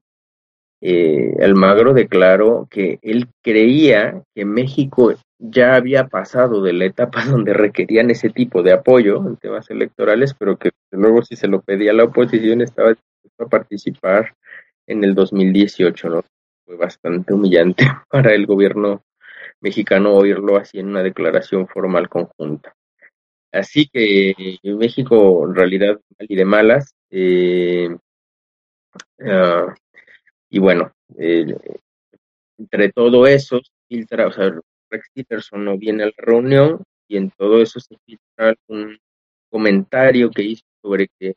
[0.80, 7.54] eh, Almagro declaró que él creía que México ya había pasado de la etapa donde
[7.54, 11.92] requerían ese tipo de apoyo en temas electorales, pero que luego si se lo pedía
[11.92, 14.34] la oposición estaba dispuesto a participar
[14.86, 16.24] en el 2018, ¿no?
[16.66, 19.02] fue bastante humillante para el gobierno
[19.60, 22.74] mexicano oírlo así en una declaración formal conjunta.
[23.52, 26.94] Así que México, en realidad, mal y de malas.
[27.10, 27.88] Eh,
[29.26, 29.74] ah,
[30.48, 34.52] y bueno, entre todo eso, filtra, o sea,
[34.90, 38.98] Rex Tillerson no viene a la reunión y en todo eso se filtra un
[39.50, 41.34] comentario que hizo sobre que,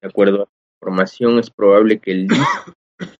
[0.00, 0.48] de acuerdo a la
[0.80, 2.28] información, es probable que el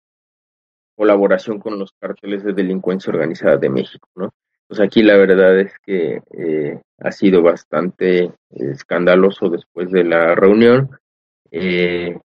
[0.97, 4.31] colaboración con los cárteles de delincuencia organizada de México, ¿no?
[4.69, 10.99] Pues aquí la verdad es que eh, ha sido bastante escandaloso después de la reunión
[11.51, 12.19] eh,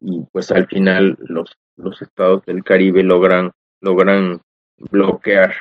[0.00, 4.40] y pues al final los, los estados del Caribe logran logran
[4.76, 5.54] bloquear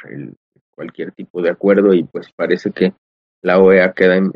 [0.75, 2.93] cualquier tipo de acuerdo y pues parece que
[3.41, 4.31] la OEA queda en,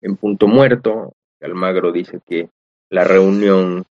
[0.00, 1.14] en punto muerto.
[1.40, 2.50] Almagro dice que
[2.90, 3.84] la reunión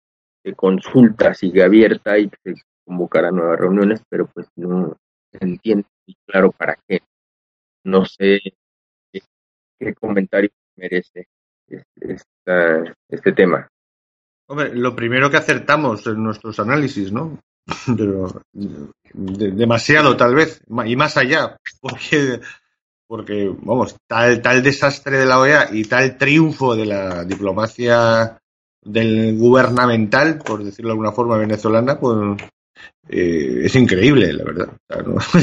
[0.44, 4.98] de consulta sigue abierta y se convocará nuevas reuniones, pero pues no
[5.32, 5.86] se entiende
[6.26, 7.02] claro para qué.
[7.84, 8.40] No sé
[9.12, 11.28] qué, comentario merece
[11.68, 13.68] este, este tema.
[14.48, 17.40] Hombre, lo primero que acertamos en nuestros análisis, ¿no?
[17.98, 18.42] Pero
[19.14, 22.42] demasiado tal vez, y más allá, porque
[23.14, 28.40] porque, vamos, tal, tal desastre de la OEA y tal triunfo de la diplomacia
[28.82, 32.42] del gubernamental, por decirlo de alguna forma, venezolana, pues
[33.10, 34.70] eh, es increíble, la verdad.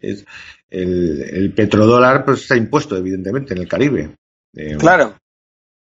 [0.00, 0.24] es,
[0.70, 4.16] el, petrodólar pues se ha impuesto, evidentemente, en el Caribe.
[4.54, 5.16] Eh, claro.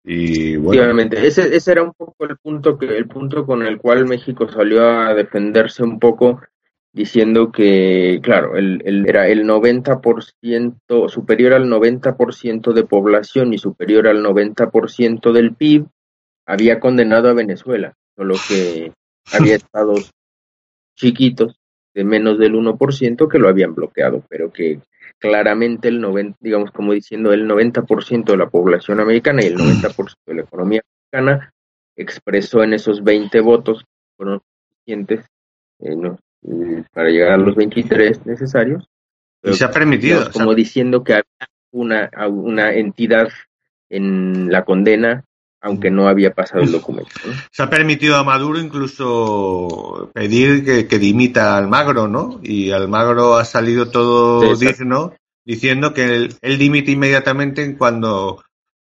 [0.10, 1.02] Y bueno.
[1.02, 4.90] ese, ese era un poco el punto que el punto con el cual México salió
[4.90, 6.40] a defenderse un poco
[6.94, 14.08] diciendo que, claro, el, el, era el 90%, superior al 90% de población y superior
[14.08, 15.88] al 90% del PIB,
[16.46, 18.94] había condenado a Venezuela, solo que
[19.34, 20.12] había estados
[20.96, 21.60] chiquitos
[21.94, 24.80] de menos del 1% que lo habían bloqueado, pero que
[25.20, 30.14] claramente el 90, digamos como diciendo, el 90% de la población americana y el 90%
[30.26, 31.54] de la economía americana
[31.96, 33.84] expresó en esos 20 votos
[34.16, 35.26] fueron suficientes
[35.80, 38.88] eh, para llegar a los 23 necesarios.
[39.44, 40.32] y se ha permitido.
[40.32, 43.30] Como diciendo que había una, una entidad
[43.90, 45.24] en la condena,
[45.62, 47.12] aunque no había pasado el documento.
[47.52, 52.40] Se ha permitido a Maduro incluso pedir que, dimita a Almagro, ¿no?
[52.44, 55.14] Y Almagro ha salido todo digno
[55.46, 58.44] diciendo que él, él dimite inmediatamente cuando,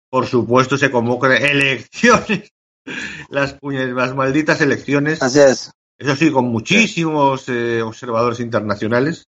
[0.09, 2.53] por supuesto, se convocan elecciones
[3.31, 5.23] las, las malditas elecciones.
[5.23, 5.73] Así es.
[5.99, 9.27] Eso sí, con muchísimos eh, observadores internacionales,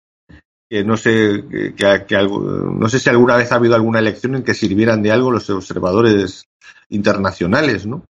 [0.73, 1.45] que no sé,
[1.77, 5.31] que, no sé si alguna vez ha habido alguna elección en que sirvieran de algo
[5.31, 6.47] los observadores
[6.89, 8.07] internacionales, ¿no?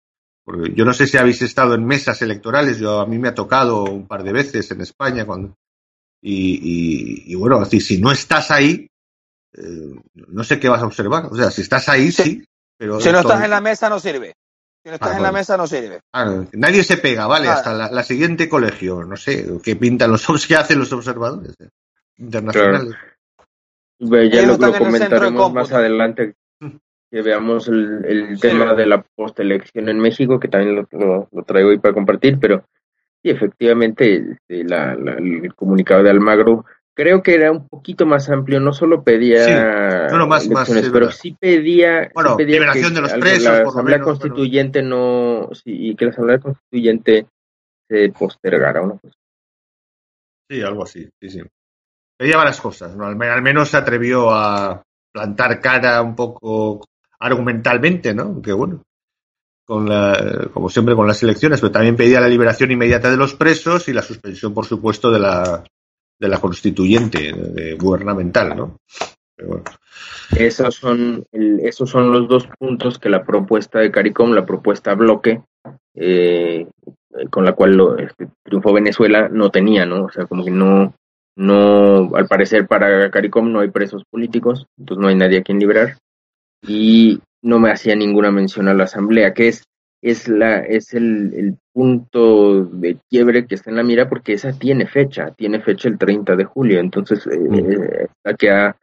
[0.43, 3.35] Porque yo no sé si habéis estado en mesas electorales, yo a mí me ha
[3.35, 5.53] tocado un par de veces en España cuando
[6.19, 8.89] y, y, bueno, si no estás ahí,
[9.53, 11.27] eh, no sé qué vas a observar.
[11.27, 12.43] O sea, si estás ahí, sí.
[12.75, 14.33] pero si no estás en la mesa, no sirve.
[14.83, 15.99] Si no estás ah, en la mesa no sirve.
[16.11, 20.55] Ah, nadie se pega, vale, hasta la, siguiente colegio, no sé, qué pintan los qué
[20.55, 21.69] hacen los observadores eh,
[22.17, 22.95] internacionales.
[23.99, 26.35] Ya lo, comentaremos más adelante
[27.09, 31.93] que veamos el, tema de la postelección en México, que también lo, traigo ahí para
[31.93, 32.65] compartir, pero
[33.23, 36.65] sí, efectivamente, este, la, el comunicado de Almagro
[36.97, 42.09] creo que era un poquito más amplio, no solo pedía más, más, pero sí pedía,
[42.13, 47.27] bueno, liberación de los presos, la asamblea constituyente no, sí, y que la asamblea constituyente
[47.87, 48.99] se postergara, ¿no?
[50.49, 51.41] Sí, algo así, sí, sí.
[52.17, 53.05] Pedía varias cosas, ¿no?
[53.05, 56.83] al, menos se atrevió a plantar cara un poco
[57.19, 58.41] argumentalmente, ¿no?
[58.41, 58.81] Que bueno,
[59.65, 63.35] con la, como siempre con las elecciones, pero también pedía la liberación inmediata de los
[63.35, 65.63] presos y la suspensión, por supuesto, de la
[66.19, 68.77] de la constituyente gubernamental, ¿no?
[70.35, 75.43] Esos son, esos son los dos puntos que la propuesta de CARICOM, la propuesta bloque,
[75.93, 76.67] eh,
[77.29, 80.05] con la cual lo, este, triunfó Venezuela, no tenía, ¿no?
[80.05, 80.95] O sea, como que no,
[81.37, 85.59] no, al parecer para CARICOM no hay presos políticos, entonces no hay nadie a quien
[85.59, 85.97] liberar,
[86.61, 89.63] y no me hacía ninguna mención a la Asamblea, que es
[90.01, 94.51] es la es el, el, punto de quiebre que está en la mira porque esa
[94.51, 98.75] tiene fecha, tiene fecha el 30 de julio, entonces eh, eh, la que ha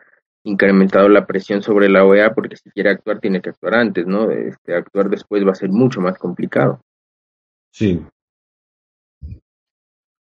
[0.45, 4.31] incrementado la presión sobre la OEA porque si quiere actuar tiene que actuar antes, ¿no?
[4.31, 6.81] Este, actuar después va a ser mucho más complicado.
[7.73, 8.01] Sí.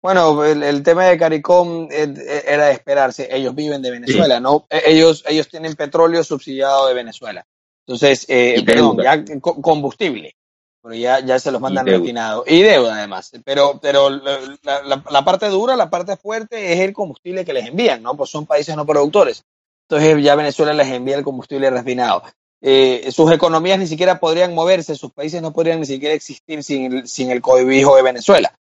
[0.08, 3.28] Bueno, el, el tema de CARICOM eh, era de esperarse.
[3.30, 4.65] Ellos viven de Venezuela, ¿no?
[4.70, 7.46] Ellos, ellos tienen petróleo subsidiado de Venezuela.
[7.86, 8.26] Entonces,
[8.65, 10.38] perdón, ya combustible
[10.82, 12.46] pero ya, ya se los mandan refinados.
[12.48, 13.34] Y deuda además.
[13.43, 18.02] Pero, pero la, la, parte dura, la parte fuerte es el combustible que les envían,
[18.02, 18.15] ¿no?
[18.15, 19.43] Pues son países no productores.
[19.89, 22.24] Entonces ya Venezuela les envía el combustible refinado.
[22.62, 27.06] Eh, sus economías ni siquiera podrían moverse, sus países no podrían ni siquiera existir sin
[27.06, 28.58] sin el cobijo de Venezuela.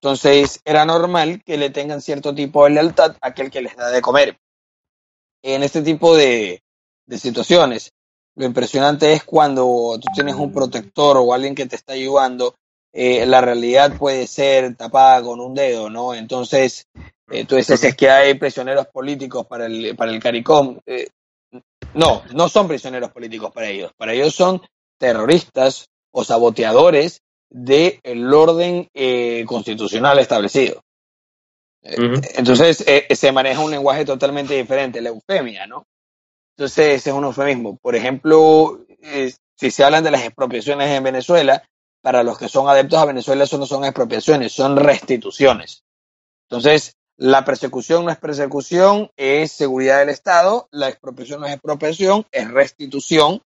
[0.00, 3.90] Entonces era normal que le tengan cierto tipo de lealtad a aquel que les da
[3.90, 4.38] de comer.
[5.42, 6.62] En este tipo de,
[7.06, 7.92] de situaciones,
[8.34, 12.54] lo impresionante es cuando tú tienes un protector o alguien que te está ayudando,
[12.92, 16.14] eh, la realidad puede ser tapada con un dedo, ¿no?
[16.14, 16.86] Entonces,
[17.30, 20.80] eh, tú dices es que hay prisioneros políticos para el, para el CARICOM.
[20.86, 21.08] Eh,
[21.94, 23.92] no, no son prisioneros políticos para ellos.
[23.96, 24.60] Para ellos son
[24.98, 28.88] terroristas o saboteadores del orden
[29.46, 30.82] constitucional establecido.
[31.82, 35.86] Entonces, se maneja un lenguaje totalmente diferente, la eufemia, ¿no?
[36.56, 37.76] Entonces, ese es un eufemismo.
[37.76, 41.62] Por ejemplo, eh, si se hablan de las expropiaciones en Venezuela,
[42.00, 45.82] para los que son adeptos a Venezuela, eso no son expropiaciones, son restituciones.
[46.48, 52.26] Entonces, la persecución no es persecución, es seguridad del Estado, la expropiación no es expropiación,
[52.32, 53.42] es restitución.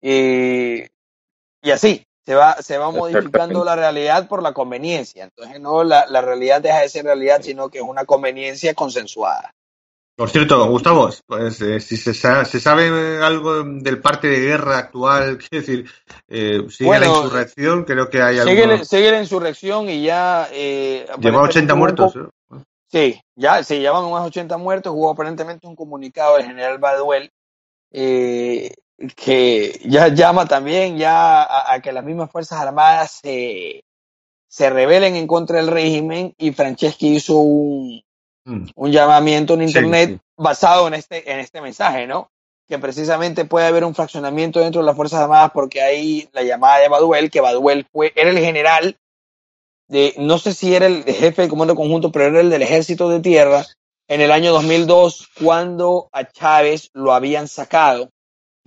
[0.00, 5.24] y así, se va, se va modificando la realidad por la conveniencia.
[5.24, 9.54] Entonces, no, la, la realidad deja de ser realidad, sino que es una conveniencia consensuada.
[10.14, 15.38] Por cierto, Gustavo, pues eh, si se, se, sabe algo del parte de guerra actual,
[15.48, 15.90] quiero decir,
[16.28, 18.84] eh, sigue la insurrección, creo que hay algo.
[18.84, 20.50] Sigue, la insurrección y ya.
[20.52, 22.12] Eh, Lleva 80 muertos.
[22.88, 24.92] Sí, ya, sí, llevan unos 80 muertos.
[24.94, 27.30] Hubo aparentemente un comunicado del general Baduel
[27.90, 28.74] eh,
[29.16, 33.84] que ya llama también ya a, que las mismas Fuerzas Armadas se,
[34.48, 38.02] se rebelen en contra del régimen y Franceschi hizo un,
[38.48, 38.66] Mm.
[38.76, 42.30] un llamamiento en Internet basado en este, en este mensaje, ¿no?
[42.66, 46.78] Que precisamente puede haber un fraccionamiento dentro de las Fuerzas Armadas porque hay la llamada
[46.78, 48.96] de Baduel, que Baduel fue, era el general
[49.86, 53.10] de, no sé si era el jefe del comando conjunto, pero era el del ejército
[53.10, 53.66] de tierra
[54.08, 58.08] en el año 2002 cuando a Chávez lo habían sacado,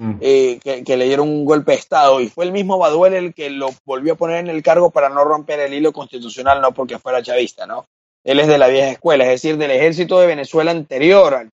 [0.02, 0.18] mm.
[0.22, 3.34] eh, que, que, le dieron un golpe de Estado y fue el mismo Baduel el
[3.34, 6.74] que lo volvió a poner en el cargo para no romper el hilo constitucional, no
[6.74, 7.86] porque fuera chavista, ¿no?
[8.24, 11.50] Él es de la vieja escuela, es decir, del ejército de Venezuela anterior al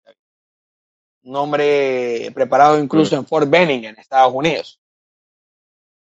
[1.27, 3.19] un hombre preparado incluso mm.
[3.19, 4.79] en Fort Benning, en Estados Unidos.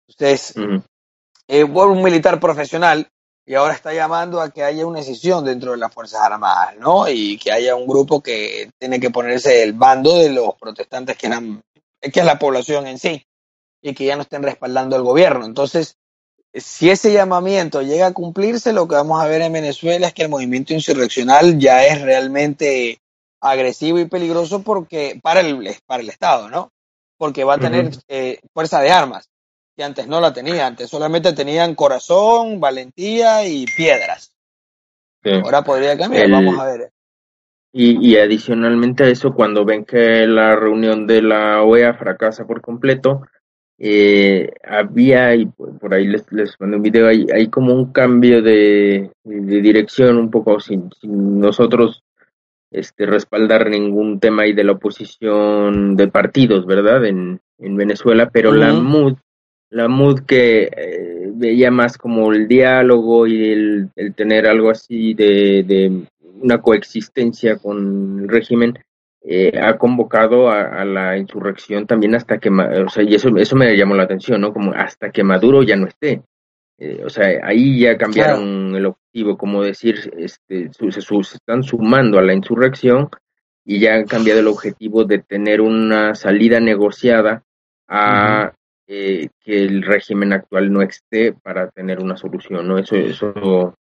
[0.08, 0.54] Entonces,
[1.48, 3.08] es un militar profesional
[3.44, 7.08] y ahora está llamando a que haya una decisión dentro de las Fuerzas Armadas, ¿no?
[7.08, 11.26] Y que haya un grupo que tiene que ponerse el bando de los protestantes que
[11.26, 11.62] eran,
[12.00, 13.26] que es la población en sí,
[13.82, 15.44] y que ya no estén respaldando al gobierno.
[15.44, 15.96] Entonces,
[16.54, 20.22] si ese llamamiento llega a cumplirse, lo que vamos a ver en Venezuela es que
[20.22, 23.00] el movimiento insurreccional ya es realmente
[23.40, 26.72] agresivo y peligroso porque para el, para el Estado, ¿no?
[27.18, 29.28] Porque va a tener eh, fuerza de armas,
[29.76, 34.32] que antes no la tenía, antes solamente tenían corazón, valentía y piedras.
[35.24, 36.92] Ahora podría cambiar, vamos a ver.
[37.72, 42.60] Y, y adicionalmente a eso, cuando ven que la reunión de la OEA fracasa por
[42.62, 43.22] completo,
[43.78, 48.40] eh, había, y por ahí les, les mandé un video, hay, hay como un cambio
[48.40, 52.02] de, de dirección un poco sin, nosotros
[52.70, 57.04] este, respaldar ningún tema ahí de la oposición de partidos, ¿verdad?
[57.04, 59.16] En, en Venezuela, pero la MUD,
[59.70, 65.12] la MUD que eh, veía más como el diálogo y el, el tener algo así
[65.14, 66.02] de, de
[66.40, 68.78] una coexistencia con el régimen,
[69.22, 73.76] eh, ha convocado a, la insurrección también hasta que, o sea, y eso, eso me
[73.76, 74.52] llamó la atención, ¿no?
[74.52, 76.22] Como hasta que Maduro ya no esté.
[76.78, 82.18] Eh, o sea, ahí ya cambiaron el objetivo, como decir, este, se, se, están sumando
[82.18, 83.08] a la insurrección
[83.64, 87.42] y ya han cambiado el objetivo de tener una salida negociada
[87.88, 88.52] a
[88.86, 92.78] eh, que el régimen actual no esté para tener una solución, ¿no?
[92.78, 93.74] Eso, eso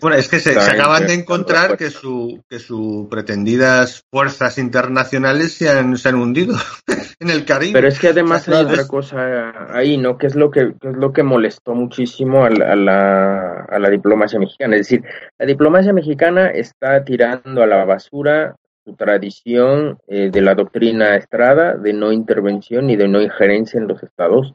[0.00, 5.68] bueno, es que se, acaban de encontrar que su que sus pretendidas fuerzas internacionales se
[5.68, 6.56] han, se han hundido
[7.20, 7.72] en el Caribe.
[7.72, 10.18] Pero es que además hay otra cosa ahí, ¿no?
[10.18, 14.76] Que es lo que, es lo que molestó muchísimo a la, a, la, diplomacia mexicana.
[14.76, 15.04] Es decir,
[15.38, 21.74] la diplomacia mexicana está tirando a la basura su tradición eh, de la doctrina Estrada
[21.74, 24.54] de no intervención y de no injerencia en los estados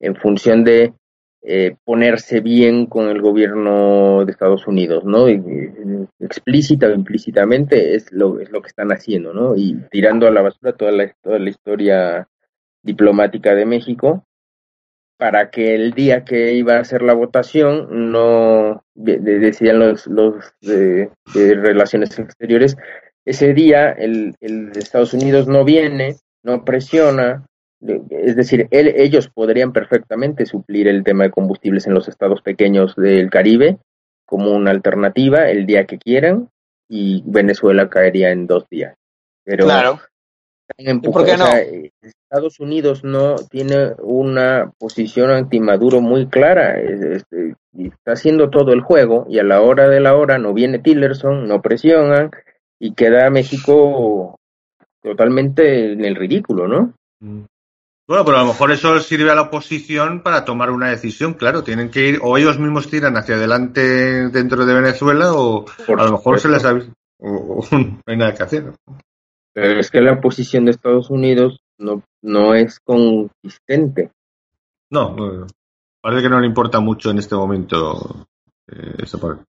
[0.00, 0.94] en función de
[1.42, 5.26] eh, ponerse bien con el gobierno de Estados Unidos, ¿no?
[6.18, 9.56] explícita o implícitamente es lo, es lo que están haciendo, ¿no?
[9.56, 12.28] Y tirando a la basura toda la, toda la historia
[12.82, 14.24] diplomática de México
[15.16, 21.10] para que el día que iba a hacer la votación no decían los, los de,
[21.34, 22.76] relaciones exteriores
[23.26, 27.44] ese día el, el Estados Unidos no viene no presiona
[27.80, 33.30] es decir, ellos podrían perfectamente suplir el tema de combustibles en los estados pequeños del
[33.30, 33.78] Caribe
[34.26, 36.50] como una alternativa el día que quieran
[36.88, 38.94] y Venezuela caería en dos días.
[39.44, 40.00] Pero claro.
[41.02, 41.46] ¿Por qué no?
[42.00, 49.26] Estados Unidos no tiene una posición anti-Maduro muy clara, este, está haciendo todo el juego
[49.28, 52.30] y a la hora de la hora no viene Tillerson, no presionan
[52.78, 54.38] y queda México
[55.02, 56.94] totalmente en el ridículo, ¿no?
[58.10, 61.62] Bueno, pero a lo mejor eso sirve a la oposición para tomar una decisión, claro,
[61.62, 65.64] tienen que ir, o ellos mismos tiran hacia adelante dentro de Venezuela, o
[65.96, 66.72] a lo mejor se les ha
[67.20, 68.74] o, no hay nada que hacer.
[69.52, 74.10] Pero es que la posición de Estados Unidos no, no es consistente.
[74.90, 75.46] No,
[76.00, 78.26] parece que no le importa mucho en este momento
[78.66, 79.44] eh, esa parte.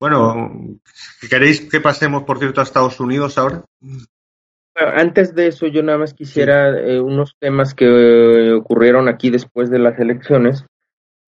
[0.00, 0.80] Bueno,
[1.28, 3.62] ¿queréis que pasemos, por cierto, a Estados Unidos ahora?
[4.76, 9.78] Antes de eso, yo nada más quisiera eh, unos temas que ocurrieron aquí después de
[9.78, 10.64] las elecciones.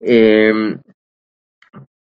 [0.00, 0.80] Em,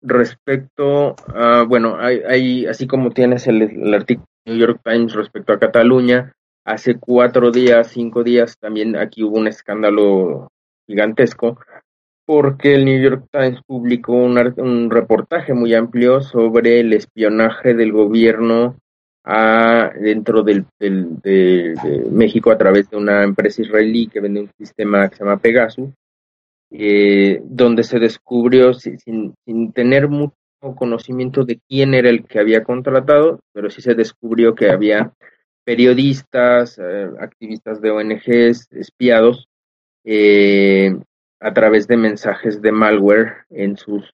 [0.02, 5.60] respecto a, bueno, hay, así como tienes el, el artículo New York Times respecto a
[5.60, 6.34] Cataluña,
[6.66, 10.50] hace cuatro días, cinco días, también aquí hubo un escándalo
[10.88, 11.58] gigantesco
[12.26, 17.92] porque el New York Times publicó un, un reportaje muy amplio sobre el espionaje del
[17.92, 18.78] gobierno
[19.26, 21.76] dentro del, de,
[22.12, 25.90] México a través de una empresa israelí que vende un sistema que se llama Pegasus,
[26.72, 29.36] eh, donde se descubrió sin,
[29.74, 30.36] tener mucho
[30.76, 35.14] conocimiento de quién era el que había contratado, pero sí se descubrió que había
[35.64, 39.48] periodistas, eh, activistas de ONGs, espiados,
[40.04, 40.98] eh,
[41.40, 44.12] a través de mensajes de malware en sus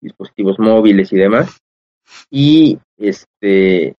[0.00, 1.60] dispositivos móviles y demás.
[2.30, 3.94] Y este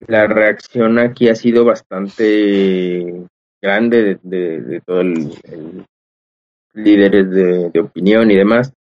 [0.00, 3.26] la reacción aquí ha sido bastante
[3.62, 5.84] grande de, todos el,
[6.74, 8.72] líderes de, opinión y demás.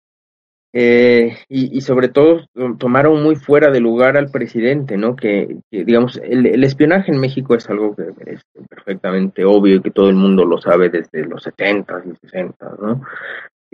[0.76, 2.40] Eh, y, sobre todo
[2.80, 5.14] tomaron muy fuera de lugar al presidente, ¿no?
[5.14, 9.92] Que, digamos, el, el, espionaje en México es algo que es perfectamente obvio y que
[9.92, 13.02] todo el mundo lo sabe desde los 70 y 60, ¿no?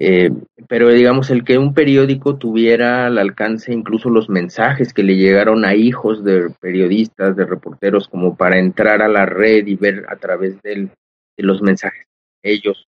[0.03, 0.31] Eh,
[0.67, 5.67] pero digamos, el que un periódico tuviera al alcance incluso los mensajes que le llegaron
[5.67, 10.17] a hijos de periodistas, de reporteros, como para entrar a la red y ver a
[10.17, 10.89] través de
[11.37, 12.07] los mensajes
[12.43, 12.87] ellos.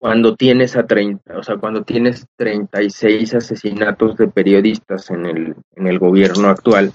[0.00, 5.86] Cuando tienes a 30, o sea, cuando tienes 36 asesinatos de periodistas en el, en
[5.86, 6.92] el gobierno actual,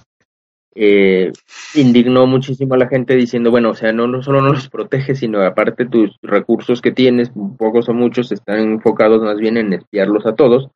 [0.76, 1.32] eh,
[1.76, 5.16] indignó muchísimo a la gente diciendo, bueno, o sea, no, no solo no los protege,
[5.16, 10.26] sino aparte tus recursos que tienes, pocos o muchos, están enfocados más bien en espiarlos
[10.26, 10.70] a todos,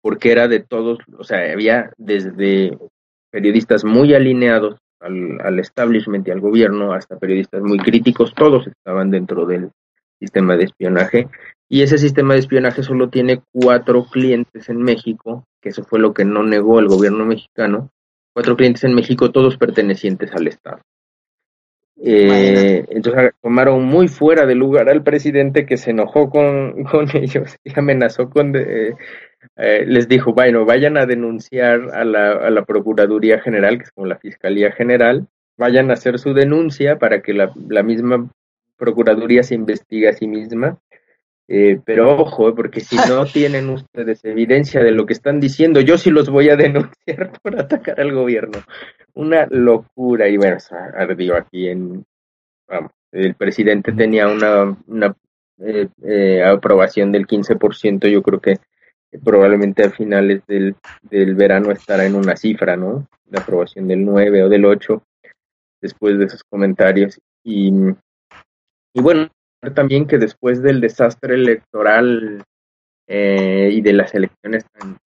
[0.00, 2.76] porque era de todos, o sea, había desde
[3.30, 9.10] periodistas muy alineados al, al establishment y al gobierno hasta periodistas muy críticos, todos estaban
[9.10, 9.70] dentro del
[10.18, 11.28] sistema de espionaje.
[11.68, 16.12] Y ese sistema de espionaje solo tiene cuatro clientes en México, que eso fue lo
[16.12, 17.90] que no negó el gobierno mexicano,
[18.32, 20.80] cuatro clientes en México, todos pertenecientes al Estado.
[22.04, 27.56] Eh, entonces tomaron muy fuera de lugar al presidente que se enojó con, con ellos
[27.64, 28.54] y amenazó con...
[28.56, 28.94] Eh,
[29.56, 33.90] eh, les dijo, bueno, vayan a denunciar a la, a la Procuraduría General, que es
[33.90, 35.26] como la Fiscalía General,
[35.58, 38.30] vayan a hacer su denuncia para que la, la misma
[38.76, 40.78] Procuraduría se investigue a sí misma
[41.54, 45.82] eh, pero ojo, eh, porque si no tienen ustedes evidencia de lo que están diciendo,
[45.82, 48.58] yo sí los voy a denunciar por atacar al gobierno.
[49.12, 50.30] Una locura.
[50.30, 50.56] Y bueno,
[50.96, 52.06] ardió aquí en...
[52.66, 55.14] Vamos, el presidente tenía una, una
[55.58, 58.58] eh, aprobación del 15%, yo creo que
[59.22, 63.06] probablemente a finales del, del verano estará en una cifra, ¿no?
[63.30, 65.02] La aprobación del 9 o del 8,
[65.82, 67.20] después de esos comentarios.
[67.44, 67.70] Y,
[68.94, 69.28] y bueno,
[69.70, 72.42] también que después del desastre electoral
[73.06, 74.98] eh, y de las elecciones tan,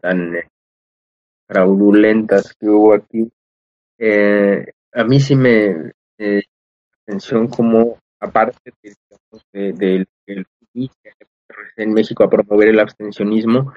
[0.00, 0.48] tan, eh,
[1.46, 3.30] fraudulentas que hubo aquí,
[3.98, 6.42] eh, a mí sí me eh,
[7.02, 8.94] atención como aparte de,
[9.52, 10.46] de, de,
[11.76, 13.74] en México a promover el abstencionismo,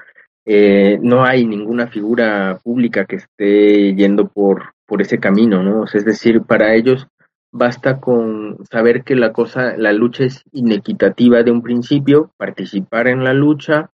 [1.02, 5.84] no hay ninguna figura pública que esté yendo por, por ese camino, ¿no?
[5.84, 7.06] es decir, para ellos
[7.52, 13.24] Basta con saber que la cosa, la lucha es inequitativa de un principio, participar en
[13.24, 13.90] la lucha,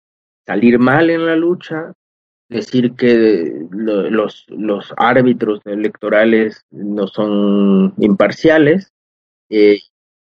[0.46, 1.94] salir mal en la lucha,
[2.50, 4.46] decir que los,
[4.98, 8.92] árbitros electorales no son imparciales,
[9.50, 9.80] eh,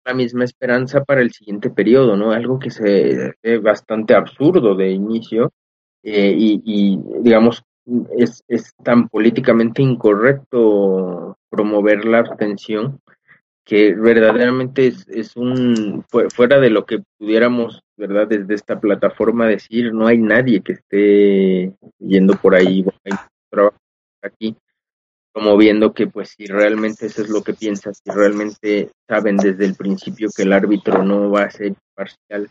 [0.04, 2.32] la misma esperanza para el siguiente periodo, ¿no?
[2.32, 5.52] Algo que se ve bastante absurdo de inicio
[6.04, 7.64] eh, y, y, digamos,
[8.18, 13.00] es, es tan políticamente incorrecto promover la abstención
[13.64, 18.28] que verdaderamente es, es un, fuera de lo que pudiéramos, ¿verdad?
[18.28, 23.12] Desde esta plataforma decir, no hay nadie que esté yendo por ahí, hay
[23.52, 23.78] trabajo
[24.24, 24.56] aquí,
[25.32, 29.66] como viendo que pues si realmente eso es lo que piensas, si realmente saben desde
[29.66, 32.50] el principio que el árbitro no va a ser parcial,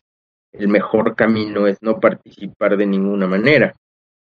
[0.53, 3.75] el mejor camino es no participar de ninguna manera.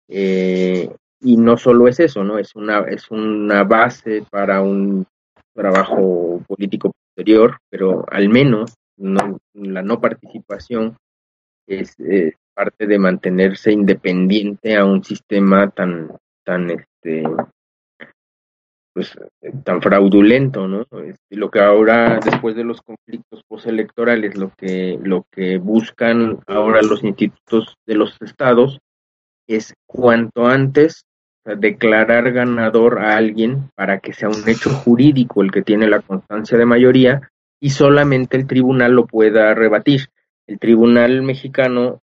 [0.08, 0.88] Eh,
[1.20, 2.38] y no solo es eso, ¿no?
[2.38, 5.06] Es una, es una base para un
[5.54, 10.96] trabajo político posterior, pero al menos no, la no participación
[11.66, 11.96] es
[12.54, 16.10] parte de mantenerse independiente a un sistema tan,
[16.44, 17.24] tan, este,
[18.94, 19.18] pues,
[19.64, 20.82] tan fraudulento, ¿no?
[21.04, 26.80] Este, lo que ahora, después de los conflictos postelectorales, lo que, lo que buscan ahora
[26.82, 28.78] los institutos de los estados
[29.46, 31.04] es cuanto antes
[31.44, 36.58] declarar ganador a alguien para que sea un hecho jurídico el que tiene la constancia
[36.58, 37.30] de mayoría
[37.60, 40.08] y solamente el tribunal lo pueda rebatir.
[40.46, 42.00] El tribunal mexicano,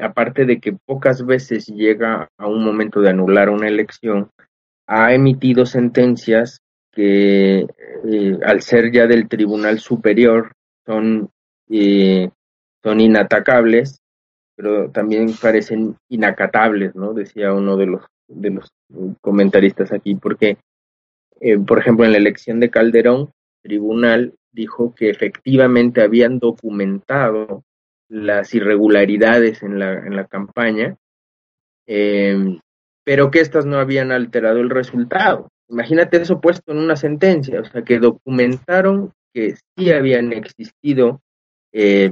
[0.00, 4.30] aparte de que pocas veces llega a un momento de anular una elección,
[4.86, 6.60] ha emitido sentencias
[6.92, 7.66] que
[8.04, 10.52] eh, al ser ya del tribunal superior
[10.84, 11.30] son,
[11.68, 12.30] eh,
[12.82, 14.00] son inatacables,
[14.58, 17.14] pero también parecen inacatables, ¿no?
[17.14, 18.68] Decía uno de los de los
[19.20, 20.58] comentaristas aquí, porque,
[21.40, 23.30] eh, por ejemplo, en la elección de Calderón,
[23.62, 27.62] el tribunal dijo que efectivamente habían documentado
[28.08, 30.96] las irregularidades en la, en la campaña,
[31.86, 32.58] em,
[33.04, 35.48] pero que éstas no habían alterado el resultado.
[35.68, 41.20] Imagínate eso puesto en una sentencia, o sea, que documentaron que sí habían existido,
[41.72, 42.10] eh,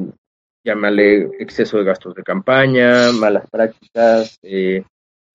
[0.67, 4.83] llámale exceso de gastos de campaña, malas prácticas, eh,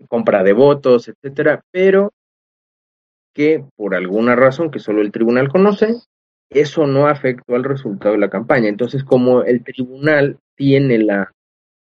[0.09, 2.11] compra de votos, etcétera, pero
[3.33, 5.95] que por alguna razón que solo el tribunal conoce,
[6.49, 8.67] eso no afectó al resultado de la campaña.
[8.67, 11.31] Entonces, como el tribunal tiene la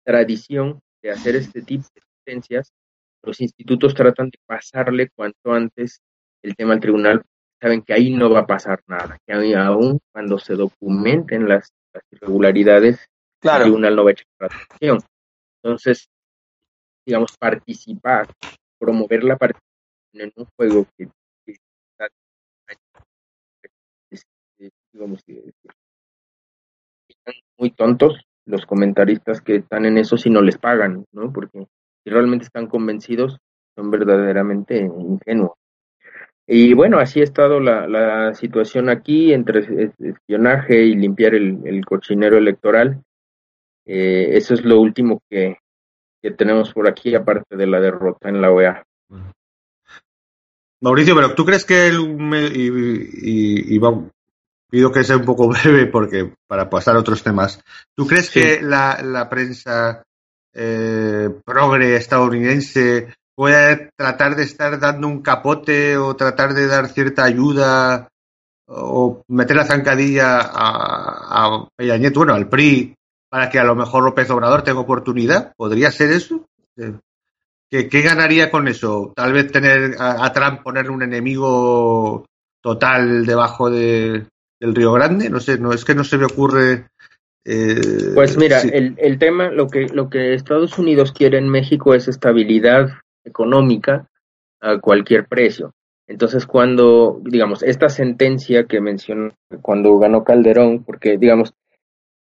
[0.06, 2.72] tradición de hacer este tipo de sentencias,
[3.24, 6.02] los institutos tratan de pasarle cuanto antes
[6.44, 7.24] el tema al tribunal.
[7.60, 11.74] Saben que ahí no va a pasar nada, que aún cuando se documenten las,
[12.12, 13.10] irregularidades,
[13.42, 15.00] el tribunal no va a echar atención.
[15.64, 16.10] Entonces,
[17.06, 18.28] digamos, participar,
[18.80, 19.70] promover la participación
[20.14, 21.10] en un juego que,
[24.94, 25.24] digamos,
[27.08, 31.32] están muy tontos los comentaristas que están en eso si no les pagan, ¿no?
[31.32, 31.68] Porque
[32.04, 33.38] si realmente están convencidos,
[33.76, 35.54] son verdaderamente ingenuos.
[36.48, 41.86] Y bueno, así ha estado la, la situación aquí entre espionaje y limpiar el, el
[41.86, 43.04] cochinero electoral.
[43.86, 45.58] Eh, eso es lo último que,
[46.22, 48.84] que tenemos por aquí, aparte de la derrota en la OEA.
[50.82, 52.00] Mauricio, pero ¿tú crees que el,
[52.54, 53.80] y, y,
[54.70, 57.62] pido que sea un poco breve porque para pasar a otros temas.
[57.96, 60.04] ¿Tú crees que la, la prensa
[60.54, 67.24] eh, progre estadounidense puede tratar de estar dando un capote o tratar de dar cierta
[67.24, 68.10] ayuda
[68.68, 72.94] o meter la zancadilla a, a Peña Nieto, bueno, al PRI,
[73.30, 75.54] para que a lo mejor López Obrador tenga oportunidad.
[75.56, 76.46] ¿Podría ser eso?
[77.70, 79.14] ¿Qué, qué ganaría con eso?
[79.16, 82.26] Tal vez tener a, Trump ponerle un enemigo
[82.62, 84.26] total debajo de,
[84.60, 85.30] del Río Grande.
[85.30, 86.88] No sé, no es que no se me ocurre.
[87.46, 91.94] Eh, pues mira, el, el tema, lo que, lo que Estados Unidos quiere en México
[91.94, 92.90] es estabilidad
[93.24, 94.08] económica
[94.62, 95.72] a cualquier precio.
[96.08, 101.54] Entonces, cuando, digamos, esta sentencia que mencionó cuando ganó Calderón, porque, digamos,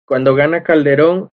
[0.06, 1.28] cuando gana Calderón,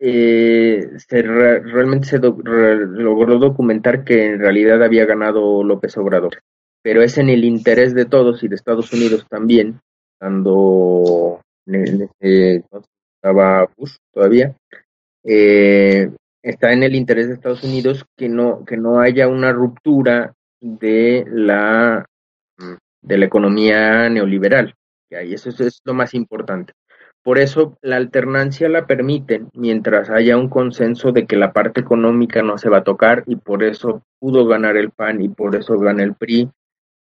[0.00, 6.38] eh, se realmente se logró documentar que en realidad había ganado López Obrador,
[6.82, 9.80] pero es en el interés de todos y de Estados Unidos también,
[10.18, 14.54] cuando estaba Bush todavía,
[15.24, 16.10] eh,
[16.42, 21.24] está en el interés de Estados Unidos que no que no haya una ruptura de
[21.28, 22.04] la
[23.02, 24.74] de la economía neoliberal,
[25.10, 26.72] y eso es lo más importante.
[27.28, 32.40] Por eso la alternancia la permiten mientras haya un consenso de que la parte económica
[32.40, 35.76] no se va a tocar y por eso pudo ganar el PAN y por eso
[35.76, 36.48] gana el PRI.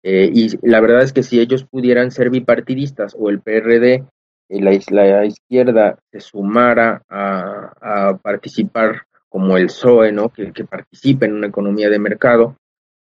[0.03, 4.05] Eh, y la verdad es que si ellos pudieran ser bipartidistas o el PRD,
[4.47, 10.29] eh, la, izquierda se sumara a, participar como el PSOE, ¿no?
[10.29, 12.55] que, que participe en una economía de mercado,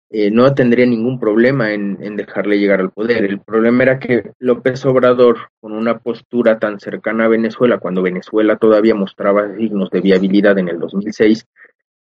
[0.09, 3.25] eh, no tendría ningún problema en, dejarle llegar al poder.
[3.25, 8.57] El problema era que López Obrador, con una postura tan cercana a Venezuela, cuando Venezuela
[8.57, 11.45] todavía mostraba signos de viabilidad en el 2006,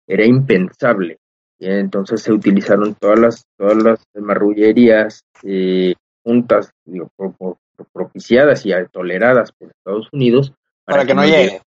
[0.07, 1.17] era impensable.
[1.59, 5.93] entonces se utilizaron todas las, todas las marrullerías eh,
[6.23, 6.71] juntas,
[7.15, 7.57] por,
[7.93, 11.61] propiciadas y toleradas por Estados Unidos para, que, no llegue.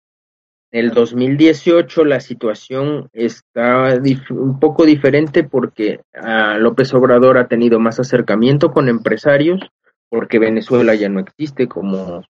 [0.76, 3.98] El 2018 la situación está
[4.30, 9.62] un poco diferente porque ah, López Obrador ha tenido más acercamiento con empresarios
[10.10, 12.26] porque Venezuela ya no existe como,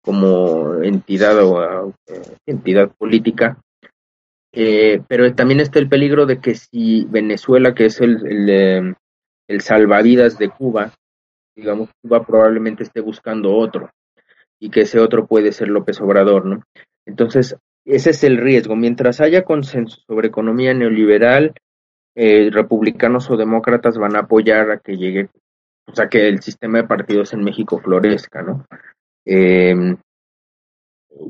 [0.00, 1.92] como entidad o ah,
[2.46, 3.58] entidad política.
[4.50, 8.94] Eh, pero también está el peligro de que si Venezuela, que es el, el, em,
[9.46, 10.94] el salvavidas de Cuba,
[11.54, 13.90] digamos, Cuba probablemente esté buscando otro
[14.58, 16.62] y que ese otro puede ser López Obrador, ¿no?
[17.04, 18.76] Entonces, ese es el riesgo.
[18.76, 21.54] Mientras haya consenso sobre economía neoliberal,
[22.14, 25.28] eh, republicanos o demócratas van a apoyar a que llegue,
[25.86, 28.66] o sea, que el sistema de partidos en México florezca, ¿no?
[29.24, 29.96] Em,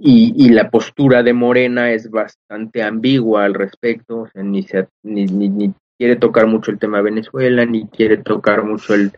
[0.03, 4.65] y, y, la postura de Morena es bastante ambigua al respecto, o sea, ni,
[5.03, 9.13] ni, ni, quiere tocar mucho el tema de Venezuela, ni quiere tocar mucho el,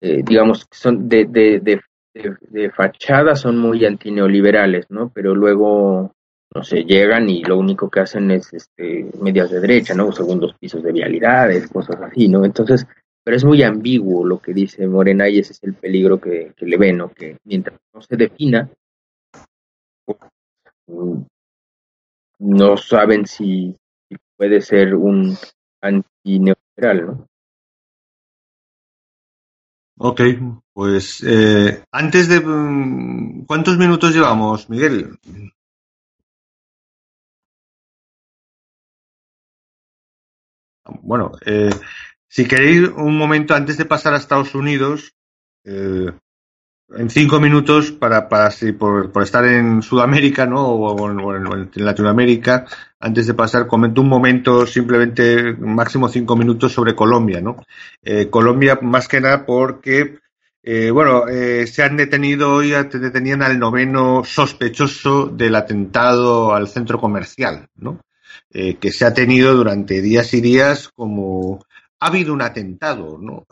[0.00, 1.80] eh, digamos, son de, de, de,
[2.14, 5.10] de, fachada son muy antineoliberales, ¿no?
[5.12, 6.13] Pero luego,
[6.54, 10.12] no sé, llegan y lo único que hacen es este, medias de derecha, ¿no?
[10.12, 12.44] Segundos pisos de vialidades, cosas así, ¿no?
[12.44, 12.86] Entonces,
[13.24, 16.76] pero es muy ambiguo lo que dice Morena y ese es el peligro que, le
[16.76, 17.08] ven, ¿no?
[17.08, 18.70] Que mientras no se defina,
[22.38, 23.76] no saben si,
[24.08, 25.36] si puede ser un
[25.80, 27.26] antineoliberal, ¿no?
[29.96, 30.20] Ok,
[30.72, 32.40] pues eh, antes de...
[32.40, 35.16] Mm, ¿Cuántos minutos llevamos, Miguel?
[41.02, 41.70] Bueno, eh,
[42.28, 45.14] si queréis un momento antes de pasar a Estados Unidos,
[45.64, 46.10] eh,
[46.90, 50.66] en cinco minutos para, para si por, por, estar en Sudamérica ¿no?
[50.66, 52.66] o, en, Latinoamérica,
[53.00, 57.40] antes de pasar, comento un momento, simplemente máximo cinco minutos sobre Colombia.
[57.40, 57.64] ¿no?
[58.02, 60.18] Eh, Colombia, más que nada porque,
[60.62, 67.00] eh, bueno, eh, se han detenido hoy, detenían al noveno sospechoso del atentado al centro
[67.00, 68.00] comercial, ¿no?
[68.50, 71.64] Eh, que se ha tenido durante días y días como
[72.00, 73.46] ha habido un atentado, ¿no?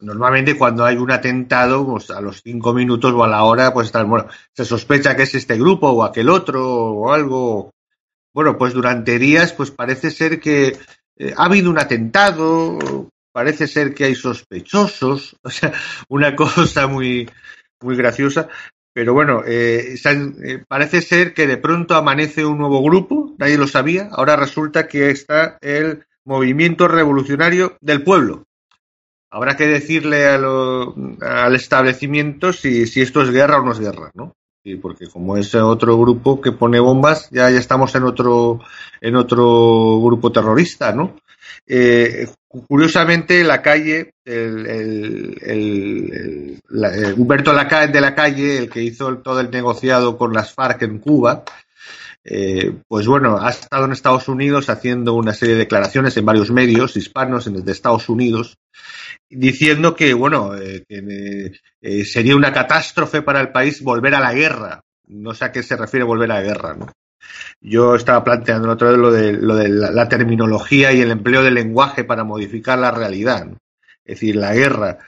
[0.00, 3.86] Normalmente cuando hay un atentado, pues a los cinco minutos o a la hora, pues
[3.86, 7.72] están, bueno, se sospecha que es este grupo o aquel otro o algo.
[8.32, 10.78] Bueno, pues durante días, pues parece ser que
[11.18, 15.72] eh, ha habido un atentado, parece ser que hay sospechosos, o sea,
[16.08, 17.28] una cosa muy,
[17.80, 18.48] muy graciosa.
[18.92, 19.96] Pero bueno, eh,
[20.66, 25.10] parece ser que de pronto amanece un nuevo grupo, nadie lo sabía, ahora resulta que
[25.10, 28.44] está el Movimiento Revolucionario del Pueblo,
[29.30, 34.34] habrá que decirle al establecimiento si, si, esto es guerra o no es guerra, ¿no?
[34.62, 38.60] Sí, porque como es otro grupo que pone bombas, ya, ya estamos en otro,
[39.00, 41.16] en otro grupo terrorista, ¿no?
[41.66, 48.82] Eh, curiosamente, la calle, el, el, el, la, eh, Humberto de la Calle, el que
[48.82, 51.44] hizo todo el negociado con las FARC en Cuba,
[52.22, 56.50] eh, pues bueno, ha estado en Estados Unidos haciendo una serie de declaraciones en varios
[56.50, 58.58] medios hispanos en, de Estados Unidos
[59.28, 64.80] diciendo que, bueno, eh, eh, sería una catástrofe para el país volver a la guerra.
[65.06, 66.76] No sé a qué se refiere volver a la guerra.
[67.60, 68.98] Yo estaba planteando el otro vez
[69.38, 73.48] lo de, la, terminología y el empleo del lenguaje para modificar la realidad.
[74.04, 74.98] Es decir, la guerra.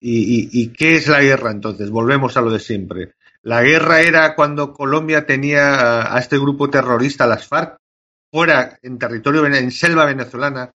[0.00, 1.90] Y, ¿Y qué es la guerra entonces?
[1.90, 3.14] Volvemos a lo de siempre.
[3.46, 7.78] La guerra era cuando Colombia tenía a este grupo terrorista, las FARC,
[8.28, 10.72] fuera en territorio, en selva venezolana,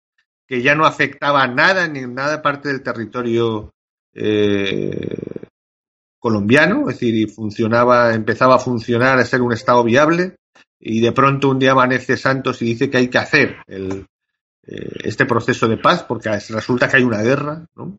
[0.47, 3.73] que ya no afectaba nada ni nada parte del territorio
[4.15, 5.49] eh,
[6.21, 10.37] colombiano, es decir, y funcionaba, empezaba a funcionar, a ser un Estado viable,
[10.79, 14.07] y de pronto un día amanece Santos y dice que hay que hacer el,
[14.65, 17.99] eh, este proceso de paz, porque resulta que hay una guerra, ¿no?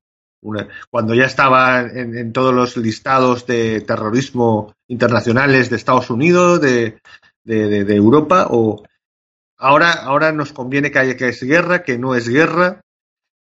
[0.90, 7.00] Cuando ya estaba en, en, todos los listados de terrorismo internacionales de Estados Unidos, de,
[7.44, 8.84] de, Europa, o,
[9.62, 12.82] Ahora, ahora nos conviene que haya que es guerra, que no es guerra.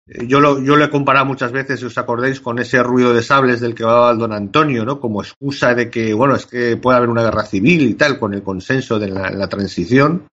[0.08, 3.14] Eh, yo lo, yo lo he comparado muchas veces, si os acordáis, con ese ruido
[3.14, 5.00] de sables del que va el don Antonio, ¿no?
[5.00, 8.34] Como excusa de que, bueno, es que puede haber una guerra civil y tal, con
[8.34, 10.28] el consenso de la, la transición.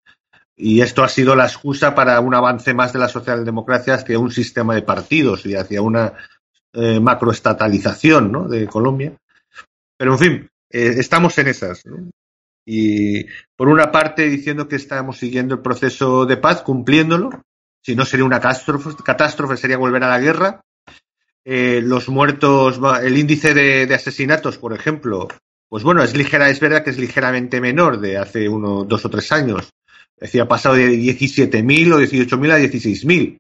[0.56, 4.30] Y esto ha sido la excusa para un avance más de la socialdemocracia hacia un
[4.30, 6.14] sistema de partidos y hacia una
[6.74, 8.48] eh, macroestatalización ¿no?
[8.48, 9.16] de Colombia.
[9.98, 11.86] Pero, en fin, eh, estamos en esas.
[11.86, 12.10] ¿no?
[12.66, 17.44] Y por una parte diciendo que estamos siguiendo el proceso de paz, cumpliéndolo,
[17.82, 20.62] si no sería una catástrofe, sería volver a la guerra.
[21.44, 25.28] Eh, los muertos, el índice de, asesinatos, por ejemplo,
[25.68, 29.10] pues bueno, es ligera, es verdad que es ligeramente menor de hace uno, dos o
[29.10, 29.72] tres años.
[30.16, 33.38] Es decir, ha pasado de 17.000 o 18.000 a 16.000.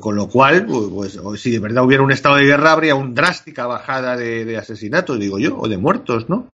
[0.00, 3.66] Con lo cual, pues, si de verdad hubiera un estado de guerra, habría una drástica
[3.66, 6.48] bajada de, asesinatos, digo yo, o de muertos, ¿no?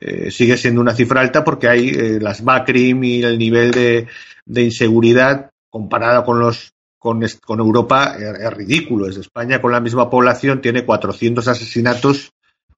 [0.00, 4.62] Eh, sigue siendo una cifra alta porque hay eh, las BACRIM y el nivel de,
[4.62, 7.22] inseguridad comparado con los con,
[7.60, 9.06] Europa es, ridículo.
[9.06, 12.32] Es España con la misma población tiene 400 asesinatos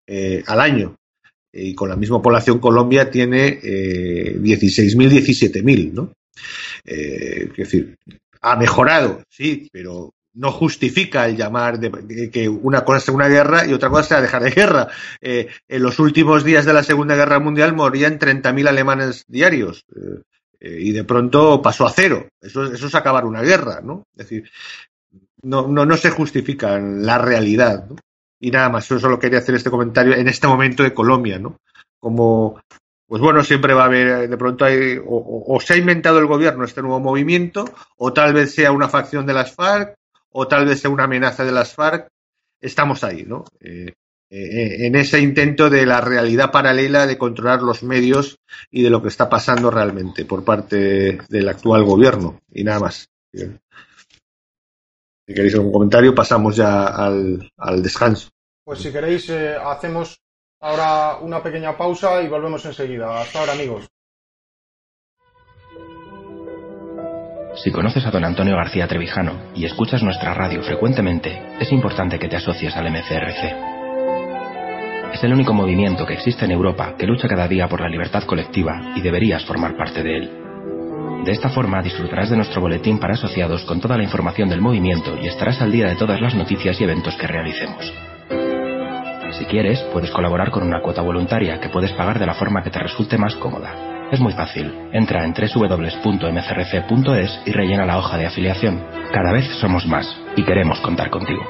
[0.07, 0.97] eh, al año
[1.51, 6.13] y con la misma población Colombia tiene 16.000, 17.000, ¿no?
[6.85, 7.97] es decir,
[8.41, 13.67] ha mejorado, sí, pero no justifica el llamar de, que una cosa sea una guerra
[13.67, 14.89] y otra cosa sea dejar de guerra.
[15.21, 20.23] Eh, en los últimos días de la Segunda Guerra Mundial morían 30.000 alemanes diarios eh,
[20.61, 22.29] eh, y de pronto pasó a cero.
[22.41, 24.05] Eso, es acabar una guerra, ¿no?
[24.13, 24.49] Es decir,
[25.43, 27.97] no, no, no se justifica la realidad, ¿no?
[28.41, 31.57] Y nada más, yo solo quería hacer este comentario en este momento de Colombia, ¿no?
[31.99, 32.61] Como
[33.09, 36.65] pues bueno, siempre va a haber, de pronto hay, o, se ha inventado el gobierno
[36.65, 37.65] este nuevo movimiento,
[37.97, 39.95] o tal vez sea una facción de las FARC,
[40.31, 42.09] o tal vez sea una amenaza de las FARC.
[42.61, 43.47] Estamos ahí, ¿no?
[43.61, 43.95] Eh,
[44.31, 48.37] eh, en ese intento de la realidad paralela de controlar los medios
[48.71, 52.43] y de lo que está pasando realmente por parte del actual gobierno.
[52.53, 53.09] Y nada más.
[53.33, 53.49] Si
[55.35, 57.51] queréis algún comentario, pasamos ya al,
[57.83, 58.29] descanso.
[58.65, 60.21] Pues si queréis, eh, hacemos
[60.61, 63.21] Ahora una pequeña pausa y volvemos enseguida.
[63.21, 63.89] Hasta ahora, amigos.
[67.63, 72.29] Si conoces a don Antonio García Trevijano y escuchas nuestra radio frecuentemente, es importante que
[72.29, 73.79] te asocies al MCRC.
[75.15, 78.25] Es el único movimiento que existe en Europa que lucha cada día por la libertad
[78.25, 80.31] colectiva y deberías formar parte de él.
[81.25, 85.17] De esta forma disfrutarás de nuestro boletín para asociados con toda la información del movimiento
[85.21, 88.08] y estarás al día de todas las noticias y eventos que realicemos.
[89.49, 92.81] Quieres, puedes colaborar con una cuota voluntaria que puedes pagar de la forma que te
[92.81, 94.11] resulte más cómoda.
[94.13, 94.91] Es muy fácil.
[94.93, 96.11] Entra en www.mcrc.es
[97.47, 98.85] y rellena la hoja de afiliación.
[99.11, 101.43] Cada vez somos más y queremos contar contigo.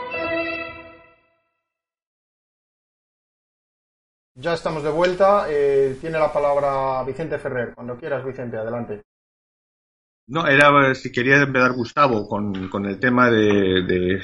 [4.37, 5.47] Ya estamos de vuelta.
[5.49, 7.75] Eh, tiene la palabra Vicente Ferrer.
[7.75, 9.03] Cuando quieras, Vicente, adelante.
[10.29, 14.23] No, era si quería empezar Gustavo con, con el tema de, de,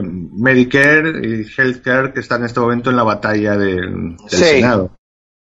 [0.00, 4.94] Medicare y Healthcare que está en este momento en la batalla del, Senado.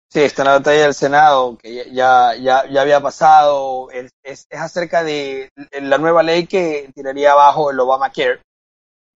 [0.09, 3.91] Sí, está en la batalla del Senado, que ya, ya, ya había pasado.
[3.91, 5.49] Es, es, acerca de
[5.79, 8.41] la nueva ley que tiraría abajo el Obamacare,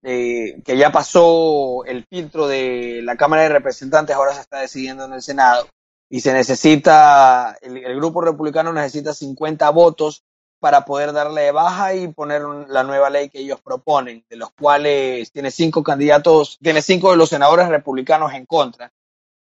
[0.04, 5.06] eh, que ya pasó el filtro de la Cámara de Representantes, ahora se está decidiendo
[5.06, 5.68] en el Senado.
[6.12, 10.22] Y se necesita, el, el grupo republicano necesita 50 votos
[10.60, 14.50] para poder darle de baja y poner la nueva ley que ellos proponen, de los
[14.52, 18.92] cuales tiene cinco candidatos, tiene cinco de los senadores republicanos en contra.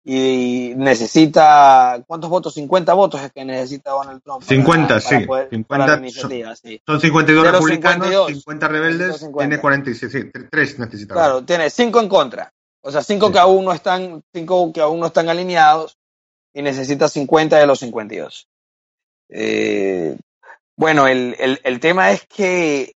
[0.07, 2.53] Y necesita, ¿cuántos votos?
[2.53, 4.43] 50 votos es que necesita Donald Trump.
[4.43, 5.17] 50, sí.
[5.51, 6.03] 50,
[6.85, 11.15] son, 52 republicanos, 50 rebeldes, tiene 46, 3 necesita.
[11.15, 12.53] Claro, tiene 5 en contra.
[12.83, 15.97] O sea, 5 que aún no están, que aún no están alineados
[16.53, 18.47] y necesita 50 de los 52.
[19.31, 20.19] Eh,
[20.77, 22.95] bueno, el, el, tema es que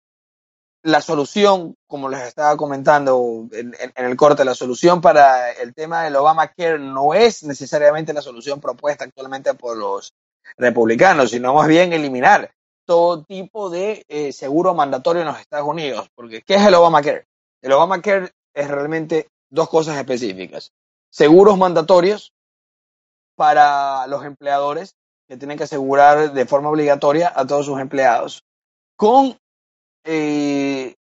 [0.84, 6.04] la solución, como les estaba comentando en, en, el corte, la solución para el tema
[6.04, 10.14] del Obamacare no es necesariamente la solución propuesta actualmente por los
[10.58, 12.52] republicanos, sino más bien eliminar
[12.86, 16.10] todo tipo de eh, seguro mandatorio en los Estados Unidos.
[16.16, 17.28] Porque, ¿qué es el Obamacare?
[17.62, 20.72] El Obamacare es realmente dos cosas específicas.
[21.10, 22.34] Seguros mandatorios
[23.36, 24.96] para los empleadores
[25.28, 28.44] que tienen que asegurar de forma obligatoria a todos sus empleados
[28.96, 29.38] con
[30.06, 30.96] eh,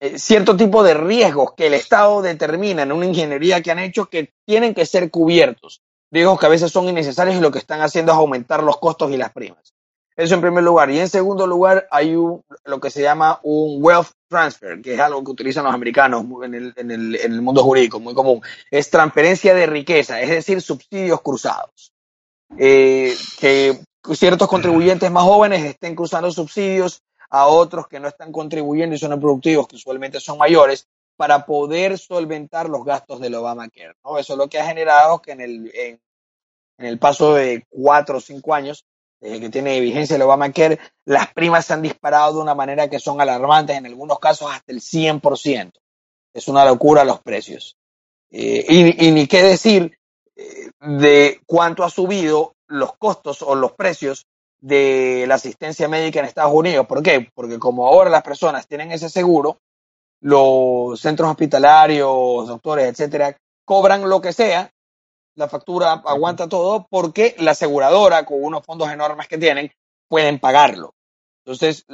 [0.00, 4.06] eh, cierto tipo de riesgos que el Estado determina en una ingeniería que han hecho
[4.06, 5.82] que tienen que ser cubiertos.
[6.10, 9.10] Riesgos que a veces son innecesarios y lo que están haciendo es aumentar los costos
[9.10, 9.74] y las primas.
[10.14, 10.90] Eso en primer lugar.
[10.90, 15.00] Y en segundo lugar, hay un, lo que se llama un wealth transfer, que es
[15.00, 18.40] algo que utilizan los americanos en el, en el, en el mundo jurídico, muy común.
[18.70, 21.92] Es transferencia de riqueza, es decir, subsidios cruzados
[22.56, 23.78] eh, que
[24.14, 29.18] ciertos contribuyentes más jóvenes estén cruzando subsidios a otros que no están contribuyendo y son
[29.20, 30.86] productivos, que usualmente son mayores,
[31.16, 33.94] para poder solventar los gastos del Obamacare.
[34.04, 34.18] ¿no?
[34.18, 36.00] Eso es lo que ha generado que en el, en,
[36.78, 38.84] el paso de cuatro o cinco años
[39.20, 43.00] desde que tiene vigencia el Obamacare, las primas se han disparado de una manera que
[43.00, 45.72] son alarmantes, en algunos casos hasta el 100%.
[46.32, 47.76] Es una locura los precios.
[48.30, 49.98] Eh, y, y, ni qué decir
[50.80, 54.26] de cuánto ha subido los costos o los precios
[54.60, 56.86] de la asistencia médica en Estados Unidos.
[56.86, 57.30] ¿Por qué?
[57.34, 59.58] Porque como ahora las personas tienen ese seguro,
[60.20, 64.70] los centros hospitalarios, doctores, etcétera, cobran lo que sea,
[65.34, 69.70] la factura aguanta todo porque la aseguradora, con unos fondos enormes que tienen,
[70.08, 70.94] pueden pagarlo.
[71.44, 71.86] Entonces,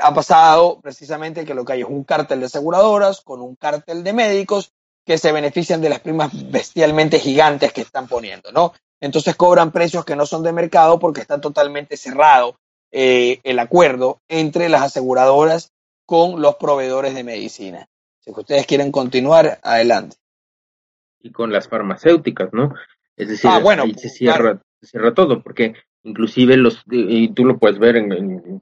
[0.00, 4.02] ha pasado precisamente que lo que hay es un cártel de aseguradoras con un cártel
[4.02, 4.72] de médicos
[5.04, 8.72] que se benefician de las primas bestialmente gigantes que están poniendo, ¿no?
[9.00, 12.58] Entonces cobran precios que no son de mercado porque está totalmente cerrado
[12.92, 15.72] eh, el acuerdo entre las aseguradoras
[16.04, 17.88] con los proveedores de medicina.
[18.20, 20.16] Si ustedes quieren continuar, adelante.
[21.20, 22.74] Y con las farmacéuticas, ¿no?
[23.16, 27.58] Es decir, ah, ahí se cierra, se cierra todo, porque inclusive los y tú lo
[27.58, 28.60] puedes ver en,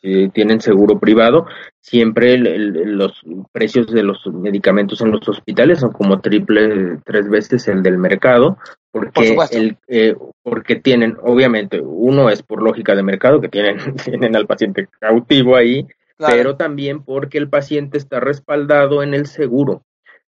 [0.00, 1.46] si, tienen seguro privado
[1.80, 7.82] siempre los precios de los medicamentos en los hospitales son como triple tres veces el
[7.82, 8.58] del mercado
[8.90, 14.34] porque el eh, porque tienen obviamente uno es por lógica de mercado que tienen tienen
[14.34, 15.86] al paciente cautivo ahí
[16.18, 19.82] pero también porque el paciente está respaldado en el seguro.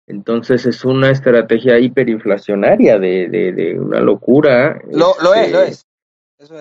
[0.07, 4.81] Entonces es una estrategia hiperinflacionaria de, de, una locura.
[4.91, 5.87] Lo, lo es, lo este, es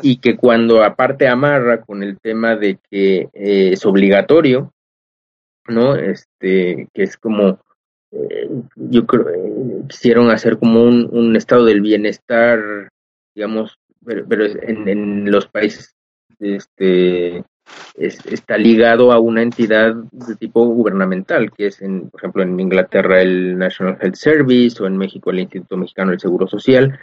[0.01, 4.71] y que cuando aparte amarra con el tema de que eh, es obligatorio,
[5.67, 5.95] ¿no?
[5.95, 7.59] Este, que es como,
[8.11, 12.89] eh, yo creo, eh, quisieron hacer como un, estado del bienestar,
[13.35, 15.95] digamos, pero, pero en, en, los países,
[16.39, 17.43] este,
[17.95, 23.21] está ligado a una entidad de tipo gubernamental, que es, en, por ejemplo, en Inglaterra
[23.21, 26.99] el National Health Service o en México el Instituto Mexicano del Seguro Social,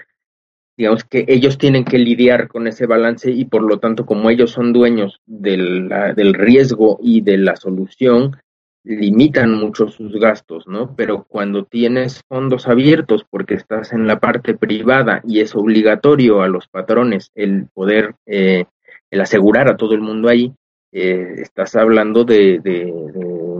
[0.80, 4.52] digamos que ellos tienen que lidiar con ese balance y por lo tanto como ellos
[4.52, 8.38] son dueños del, del riesgo y de la solución,
[8.82, 10.96] limitan mucho sus gastos, ¿no?
[10.96, 16.48] Pero cuando tienes fondos abiertos porque estás en la parte privada y es obligatorio a
[16.48, 18.64] los patrones el poder, eh,
[19.10, 20.54] el asegurar a todo el mundo ahí,
[20.92, 22.90] eh, estás hablando de, de,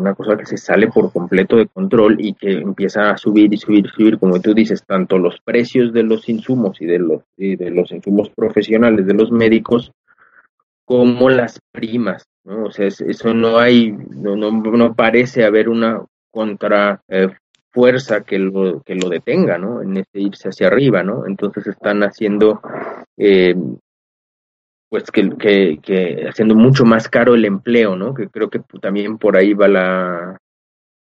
[0.01, 3.59] una cosa que se sale por completo de control y que empieza a subir y
[3.59, 7.23] subir y subir, como tú dices, tanto los precios de los insumos y de los,
[7.37, 9.93] de los insumos profesionales de los médicos
[10.85, 12.65] como las primas, ¿no?
[12.65, 17.29] O sea, eso no hay, no, no, no parece haber una contra eh,
[17.71, 19.83] fuerza que lo, que lo detenga, ¿no?
[19.83, 21.27] En ese irse hacia arriba, ¿no?
[21.27, 22.61] Entonces están haciendo
[23.17, 23.55] eh,
[24.91, 28.13] pues que, que, que, haciendo mucho más caro el empleo, ¿no?
[28.13, 30.37] Que creo que también por ahí va la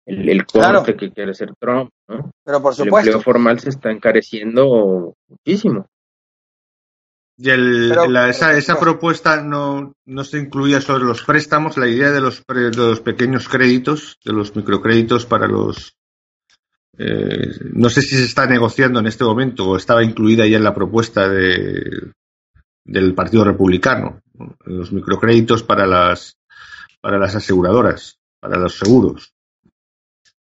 [0.04, 2.30] el, el corte que quiere hacer Trump, ¿no?
[2.44, 2.98] Pero por supuesto.
[2.98, 5.86] El empleo formal se está encareciendo muchísimo.
[7.38, 12.10] Y el, la, esa, esa propuesta no, no se incluía sobre los préstamos, la idea
[12.10, 15.94] de los, de los pequeños créditos, de los microcréditos para los...
[16.98, 20.64] Eh, no sé si se está negociando en este momento o estaba incluida ya en
[20.64, 22.10] la propuesta de,
[22.88, 24.22] del Partido Republicano,
[24.64, 26.38] los microcréditos para las,
[27.00, 29.34] para las aseguradoras, para los seguros.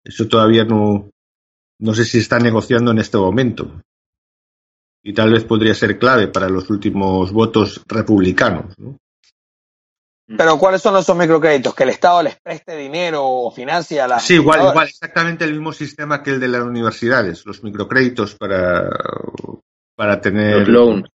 [0.04, 1.10] Eso todavía no,
[1.80, 3.82] no sé si está negociando en este momento.
[5.02, 8.74] Y tal vez podría ser clave para los últimos votos republicanos.
[10.26, 11.74] Pero ¿cuáles son esos microcréditos?
[11.76, 14.26] ¿Que el Estado les preste dinero o financia las...
[14.26, 18.89] Sí, igual, igual, exactamente el mismo sistema que el de las universidades, los microcréditos para,
[19.96, 20.60] para tener...
[20.60, 21.12] Los loans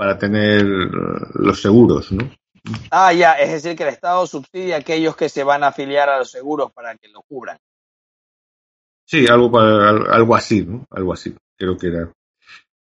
[0.00, 2.30] para tener los seguros, ¿no?
[2.90, 6.08] Ah, ya, es decir, que el Estado subsidia a aquellos que se van a afiliar
[6.08, 7.58] a los seguros para que lo cubran.
[9.04, 10.86] Sí, algo, algo así, ¿no?
[10.88, 12.10] Algo así, creo que era.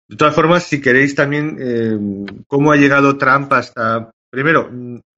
[0.06, 4.10] De todas formas, si queréis también, eh, ¿cómo ha llegado Trump hasta...
[4.28, 4.68] Primero,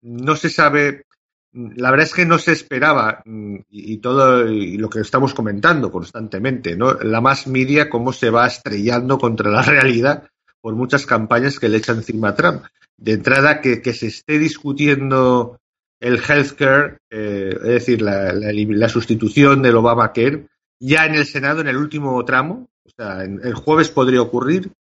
[0.01, 1.03] no se sabe,
[1.51, 3.25] la verdad es que no se esperaba,
[3.71, 6.95] y, todo y lo que estamos comentando constantemente, ¿no?
[6.95, 10.29] La más media, cómo se va estrellando contra la realidad
[10.61, 12.65] por muchas campañas que le echan encima a Trump.
[12.97, 15.59] De entrada, que, que se esté discutiendo
[16.01, 20.47] el healthcare, eh, es decir, la, la, la, sustitución del Obamacare,
[20.81, 24.73] ya en el Senado, en el último tramo, o sea, en, el jueves podría ocurrir,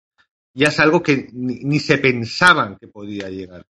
[0.54, 3.64] ya es algo que ni, ni se pensaban que podía llegar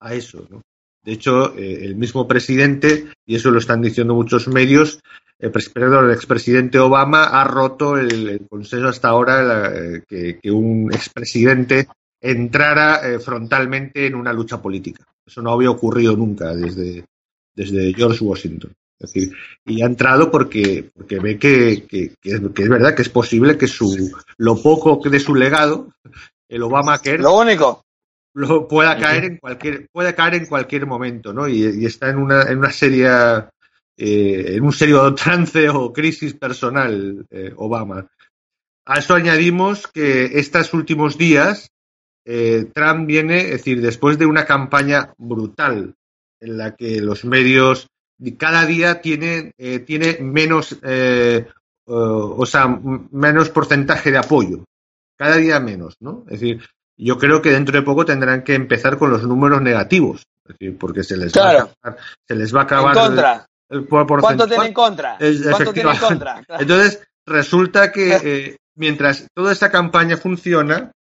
[0.00, 0.62] a eso, ¿no?
[1.04, 5.00] De hecho, eh, el mismo presidente, y eso lo están diciendo muchos medios,
[5.38, 11.88] el, expresidente Obama ha roto el, el consenso hasta ahora la, que, que, un expresidente
[12.20, 15.04] entrara eh, frontalmente en una lucha política.
[15.26, 17.04] Eso no había ocurrido nunca desde,
[17.54, 18.72] desde George Washington.
[18.98, 19.36] Es decir,
[19.66, 23.66] y ha entrado porque, porque ve que, que, que, es verdad que es posible que
[23.66, 25.88] su, lo poco de su legado,
[26.48, 27.18] el Obamacare.
[27.18, 27.83] Lo único
[28.34, 32.18] lo pueda caer en cualquier puede caer en cualquier momento no y, y está en
[32.18, 33.50] una en una seria
[33.96, 38.08] eh, en un serio trance o crisis personal eh, Obama.
[38.86, 41.70] A eso añadimos que estos últimos días
[42.26, 45.94] eh, Trump viene es decir después de una campaña brutal
[46.40, 47.88] en la que los medios
[48.36, 50.78] cada día tiene eh, tiene menos
[51.86, 52.80] o sea
[53.10, 54.64] menos porcentaje de apoyo
[55.16, 56.62] cada día menos no es decir
[56.96, 60.24] yo creo que dentro de poco tendrán que empezar con los números negativos
[60.78, 62.96] porque se les, va, a acabar, se les va a acabar.
[62.96, 63.46] En contra.
[63.68, 65.18] El, ¿Cuánto tiene en contra?
[65.18, 66.42] ¿Cuánto tiene en contra?
[66.58, 70.92] Entonces, resulta que eh, mientras toda esta campaña funciona,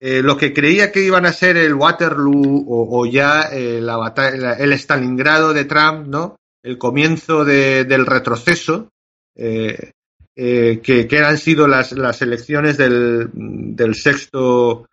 [0.00, 4.54] eh, lo que creía que iban a ser el Waterloo o, ya eh, la batalla,
[4.54, 6.36] el Stalingrado de Trump, ¿no?
[6.62, 8.88] El comienzo de, del retroceso,
[9.36, 9.92] eh,
[10.36, 14.88] eh que, que, han sido las, las elecciones del, del sexto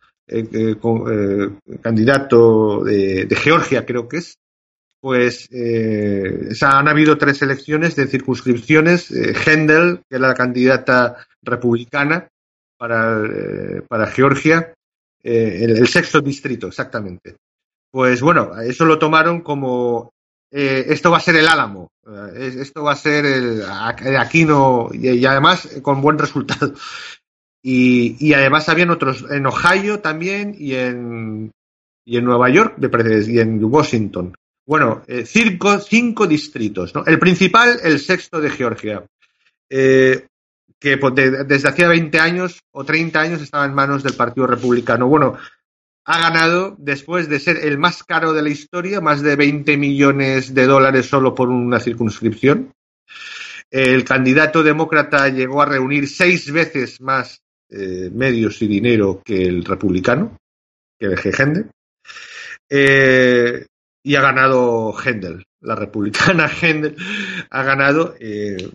[1.82, 4.38] candidato de, Georgia, creo que es,
[4.99, 5.49] pues
[6.61, 9.11] han habido tres elecciones de circunscripciones.
[9.11, 12.28] Hendel, que era la candidata republicana
[12.78, 13.23] para,
[13.88, 14.73] para Georgia,
[15.23, 17.36] eh, el, sexto distrito, exactamente.
[17.91, 20.13] Pues bueno, eso lo tomaron como
[20.51, 23.63] eh, esto va a ser el Álamo, eh, esto va a ser el,
[24.17, 26.73] Aquino y, y, además con buen resultado.
[27.62, 31.51] Y, además habían otros en Ohio también y en,
[32.05, 34.34] y en Nueva York y en Washington.
[34.66, 36.93] Bueno, cinco, cinco distritos.
[36.93, 37.05] ¿no?
[37.05, 39.03] El principal, el sexto de Georgia.
[39.70, 40.28] Eh,
[40.80, 44.47] que pues, de, desde hacía 20 años o 30 años estaba en manos del Partido
[44.47, 45.08] Republicano.
[45.08, 45.38] Bueno,
[46.05, 50.53] ha ganado después de ser el más caro de la historia, más de 20 millones
[50.53, 52.72] de dólares solo por una circunscripción.
[53.70, 59.65] El candidato demócrata llegó a reunir seis veces más eh, medios y dinero que el
[59.65, 60.38] republicano,
[60.97, 61.70] que el Hendel.
[62.70, 63.65] Eh,
[64.03, 65.43] y ha ganado Hendel.
[65.59, 66.95] La republicana Hendel
[67.49, 68.70] ha ganado eh,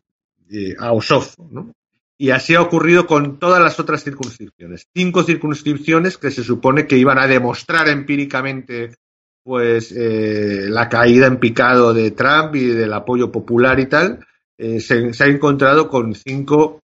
[0.78, 1.72] a Ossoff, ¿no?
[2.18, 4.86] Y así ha ocurrido con todas las otras circunscripciones.
[4.94, 8.94] Cinco circunscripciones que se supone que iban a demostrar empíricamente
[9.42, 14.24] pues la caída en picado de Trump y del apoyo popular y tal,
[14.56, 16.82] se, se, ha encontrado con cinco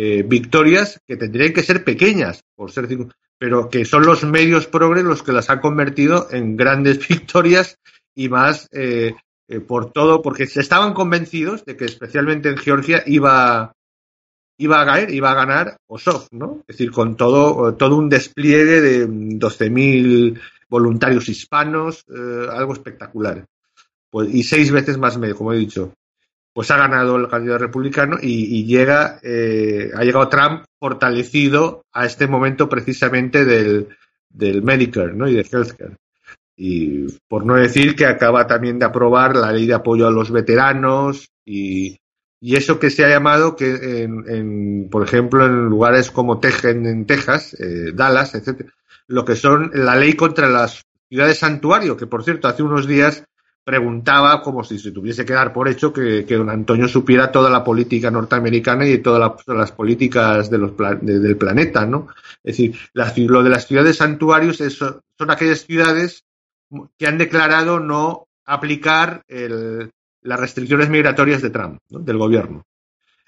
[0.00, 2.86] eh, victorias que tendrían que ser pequeñas, por ser
[3.36, 7.80] pero que son los medios progres los que las han convertido en grandes victorias
[8.14, 9.16] y más eh,
[9.48, 13.72] eh, por todo, porque se estaban convencidos de que especialmente en Georgia iba
[14.56, 16.60] iba a caer, iba a ganar Osov, ¿no?
[16.68, 23.44] Es decir, con todo, todo un despliegue de 12.000 voluntarios hispanos, algo espectacular.
[24.10, 25.92] Pues, y seis veces más medio, como he dicho.
[26.58, 32.26] Pues ha ganado el candidato republicano y, llega, eh, ha llegado Trump fortalecido a este
[32.26, 33.90] momento precisamente del,
[34.28, 35.28] del Medicare, ¿no?
[35.28, 35.94] Y de Healthcare.
[36.56, 40.32] Y por no decir que acaba también de aprobar la ley de apoyo a los
[40.32, 42.00] veteranos y,
[42.40, 46.86] y eso que se ha llamado que en, en por ejemplo en lugares como Tejen
[46.86, 48.72] en Texas eh, Dallas etcétera
[49.06, 53.22] lo que son la ley contra las ciudades santuario que por cierto hace unos días
[53.68, 57.50] preguntaba como si se tuviese que dar por hecho que, que don Antonio supiera toda
[57.50, 62.08] la política norteamericana y todas la, las políticas de los de, del planeta no
[62.42, 66.24] es decir la, lo de las ciudades santuarios es, son aquellas ciudades
[66.96, 69.90] que han declarado no aplicar el,
[70.22, 72.64] las restricciones migratorias de Trump, del gobierno.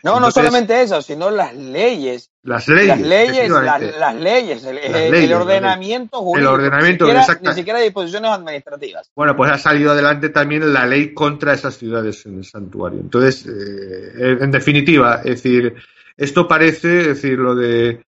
[0.03, 2.31] No, Entonces, no solamente eso, sino las leyes.
[2.43, 2.89] Las leyes.
[2.89, 6.55] Las leyes, las, las leyes, el, las el, leyes, ordenamiento jurídico.
[6.55, 9.11] El ordenamiento, ni siquiera, ni siquiera disposiciones administrativas.
[9.15, 13.01] Bueno, pues ha salido adelante también la ley contra esas ciudades en el santuario.
[13.01, 15.75] Entonces, eh, en definitiva, es decir,
[16.17, 18.03] esto parece, es decir, lo de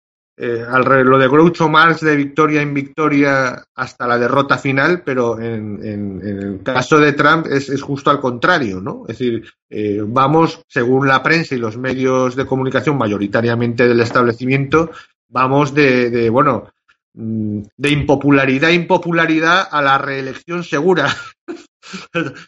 [0.43, 5.39] eh, al, lo de Groucho Marx de victoria en victoria hasta la derrota final, pero
[5.39, 9.03] en, el caso de Trump es, justo al contrario, ¿no?
[9.07, 14.89] Es decir, eh, vamos, según la prensa y los medios de comunicación mayoritariamente del establecimiento,
[15.29, 16.71] vamos de, bueno,
[17.13, 21.15] mm, de impopularidad a impopularidad a la reelección segura.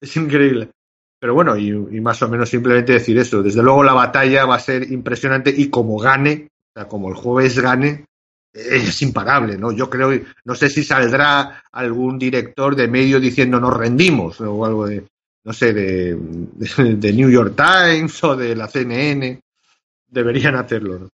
[0.00, 0.70] es increíble.
[1.18, 3.42] Pero bueno, y, y, más o menos simplemente decir eso.
[3.42, 7.58] Desde luego la batalla va a ser impresionante y como gane, sea, como el jueves
[7.58, 8.06] gane,
[8.52, 9.72] es imparable, ¿no?
[9.72, 10.10] Yo creo,
[10.44, 15.06] no sé si saldrá algún director de medio diciendo nos rendimos o algo de,
[15.44, 19.40] no sé, de, de, de New York Times o de la CNN.
[20.08, 21.08] Deberían hacerlo, ¿no?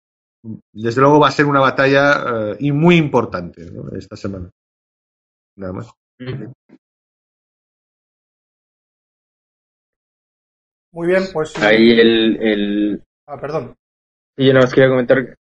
[0.72, 3.88] Desde luego va a ser una batalla uh, y muy importante ¿no?
[3.96, 4.50] esta semana.
[5.56, 5.90] Nada más.
[10.92, 11.56] Muy bien, pues.
[11.56, 13.02] Ahí el, el...
[13.26, 13.74] Ah, perdón.
[14.36, 15.34] Sí, yo nada más quería comentar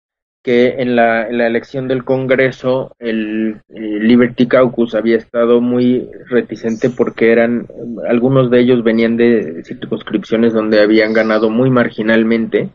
[0.44, 7.32] que en la, elección del Congreso el, el, Liberty Caucus había estado muy reticente porque
[7.32, 7.68] eran
[8.08, 12.72] algunos de ellos venían de circunscripciones donde habían ganado muy marginalmente,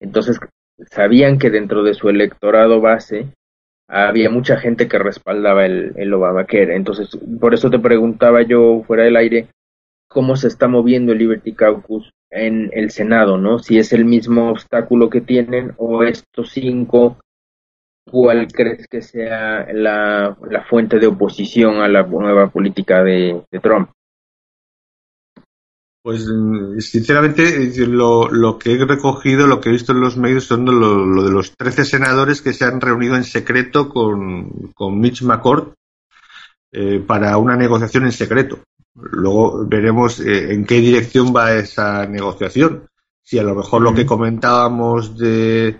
[0.00, 0.38] entonces
[0.90, 3.26] sabían que dentro de su electorado base
[3.88, 7.10] había mucha gente que respaldaba el, el Obamacare, entonces
[7.40, 9.48] por eso te preguntaba yo fuera del aire
[10.08, 13.58] cómo se está moviendo el Liberty Caucus en el Senado, ¿no?
[13.58, 17.18] Si es el mismo obstáculo que tienen o estos cinco
[18.10, 20.36] ¿cuál crees que sea la,
[20.68, 23.90] fuente de oposición a la nueva política de, Trump?
[26.02, 26.26] Pues
[26.78, 31.22] sinceramente lo, lo, que he recogido, lo que he visto en los medios son lo,
[31.22, 35.74] de los 13 senadores que se han reunido en secreto con, con Mitch McCord
[36.72, 38.60] eh, para una negociación en secreto.
[38.94, 42.88] Luego veremos eh, en qué dirección va esa negociación.
[43.22, 45.78] Si a lo mejor lo que comentábamos de,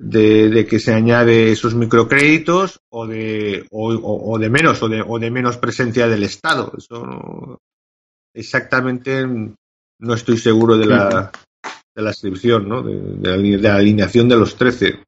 [0.00, 5.30] de, que se añade esos microcréditos o de, o, de menos o de, o de
[5.30, 6.72] menos presencia del Estado.
[6.76, 7.60] Eso
[8.34, 11.30] exactamente no estoy seguro de la,
[11.94, 12.82] de la inscripción, ¿no?
[12.82, 14.88] de, la, alineación de los 13.
[14.88, 15.04] Eh,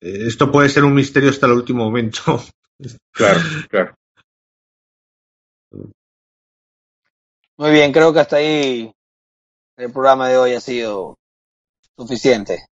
[0.00, 2.42] esto puede ser un misterio hasta el último momento.
[3.12, 3.94] Claro, claro.
[7.62, 8.92] Muy bien, creo que hasta ahí
[9.76, 11.16] el programa de hoy ha sido
[11.96, 12.66] suficiente.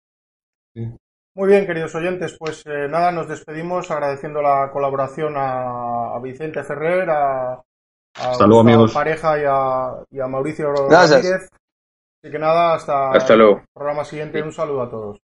[0.74, 7.08] Muy bien, queridos oyentes, pues eh, nada, nos despedimos agradeciendo la colaboración a, Vicente Ferrer,
[7.08, 11.24] a, a Pareja y a, y a Mauricio Gracias.
[11.24, 13.60] Así que nada, hasta, hasta luego.
[13.60, 14.42] el programa siguiente.
[14.42, 15.20] Un saludo a todos.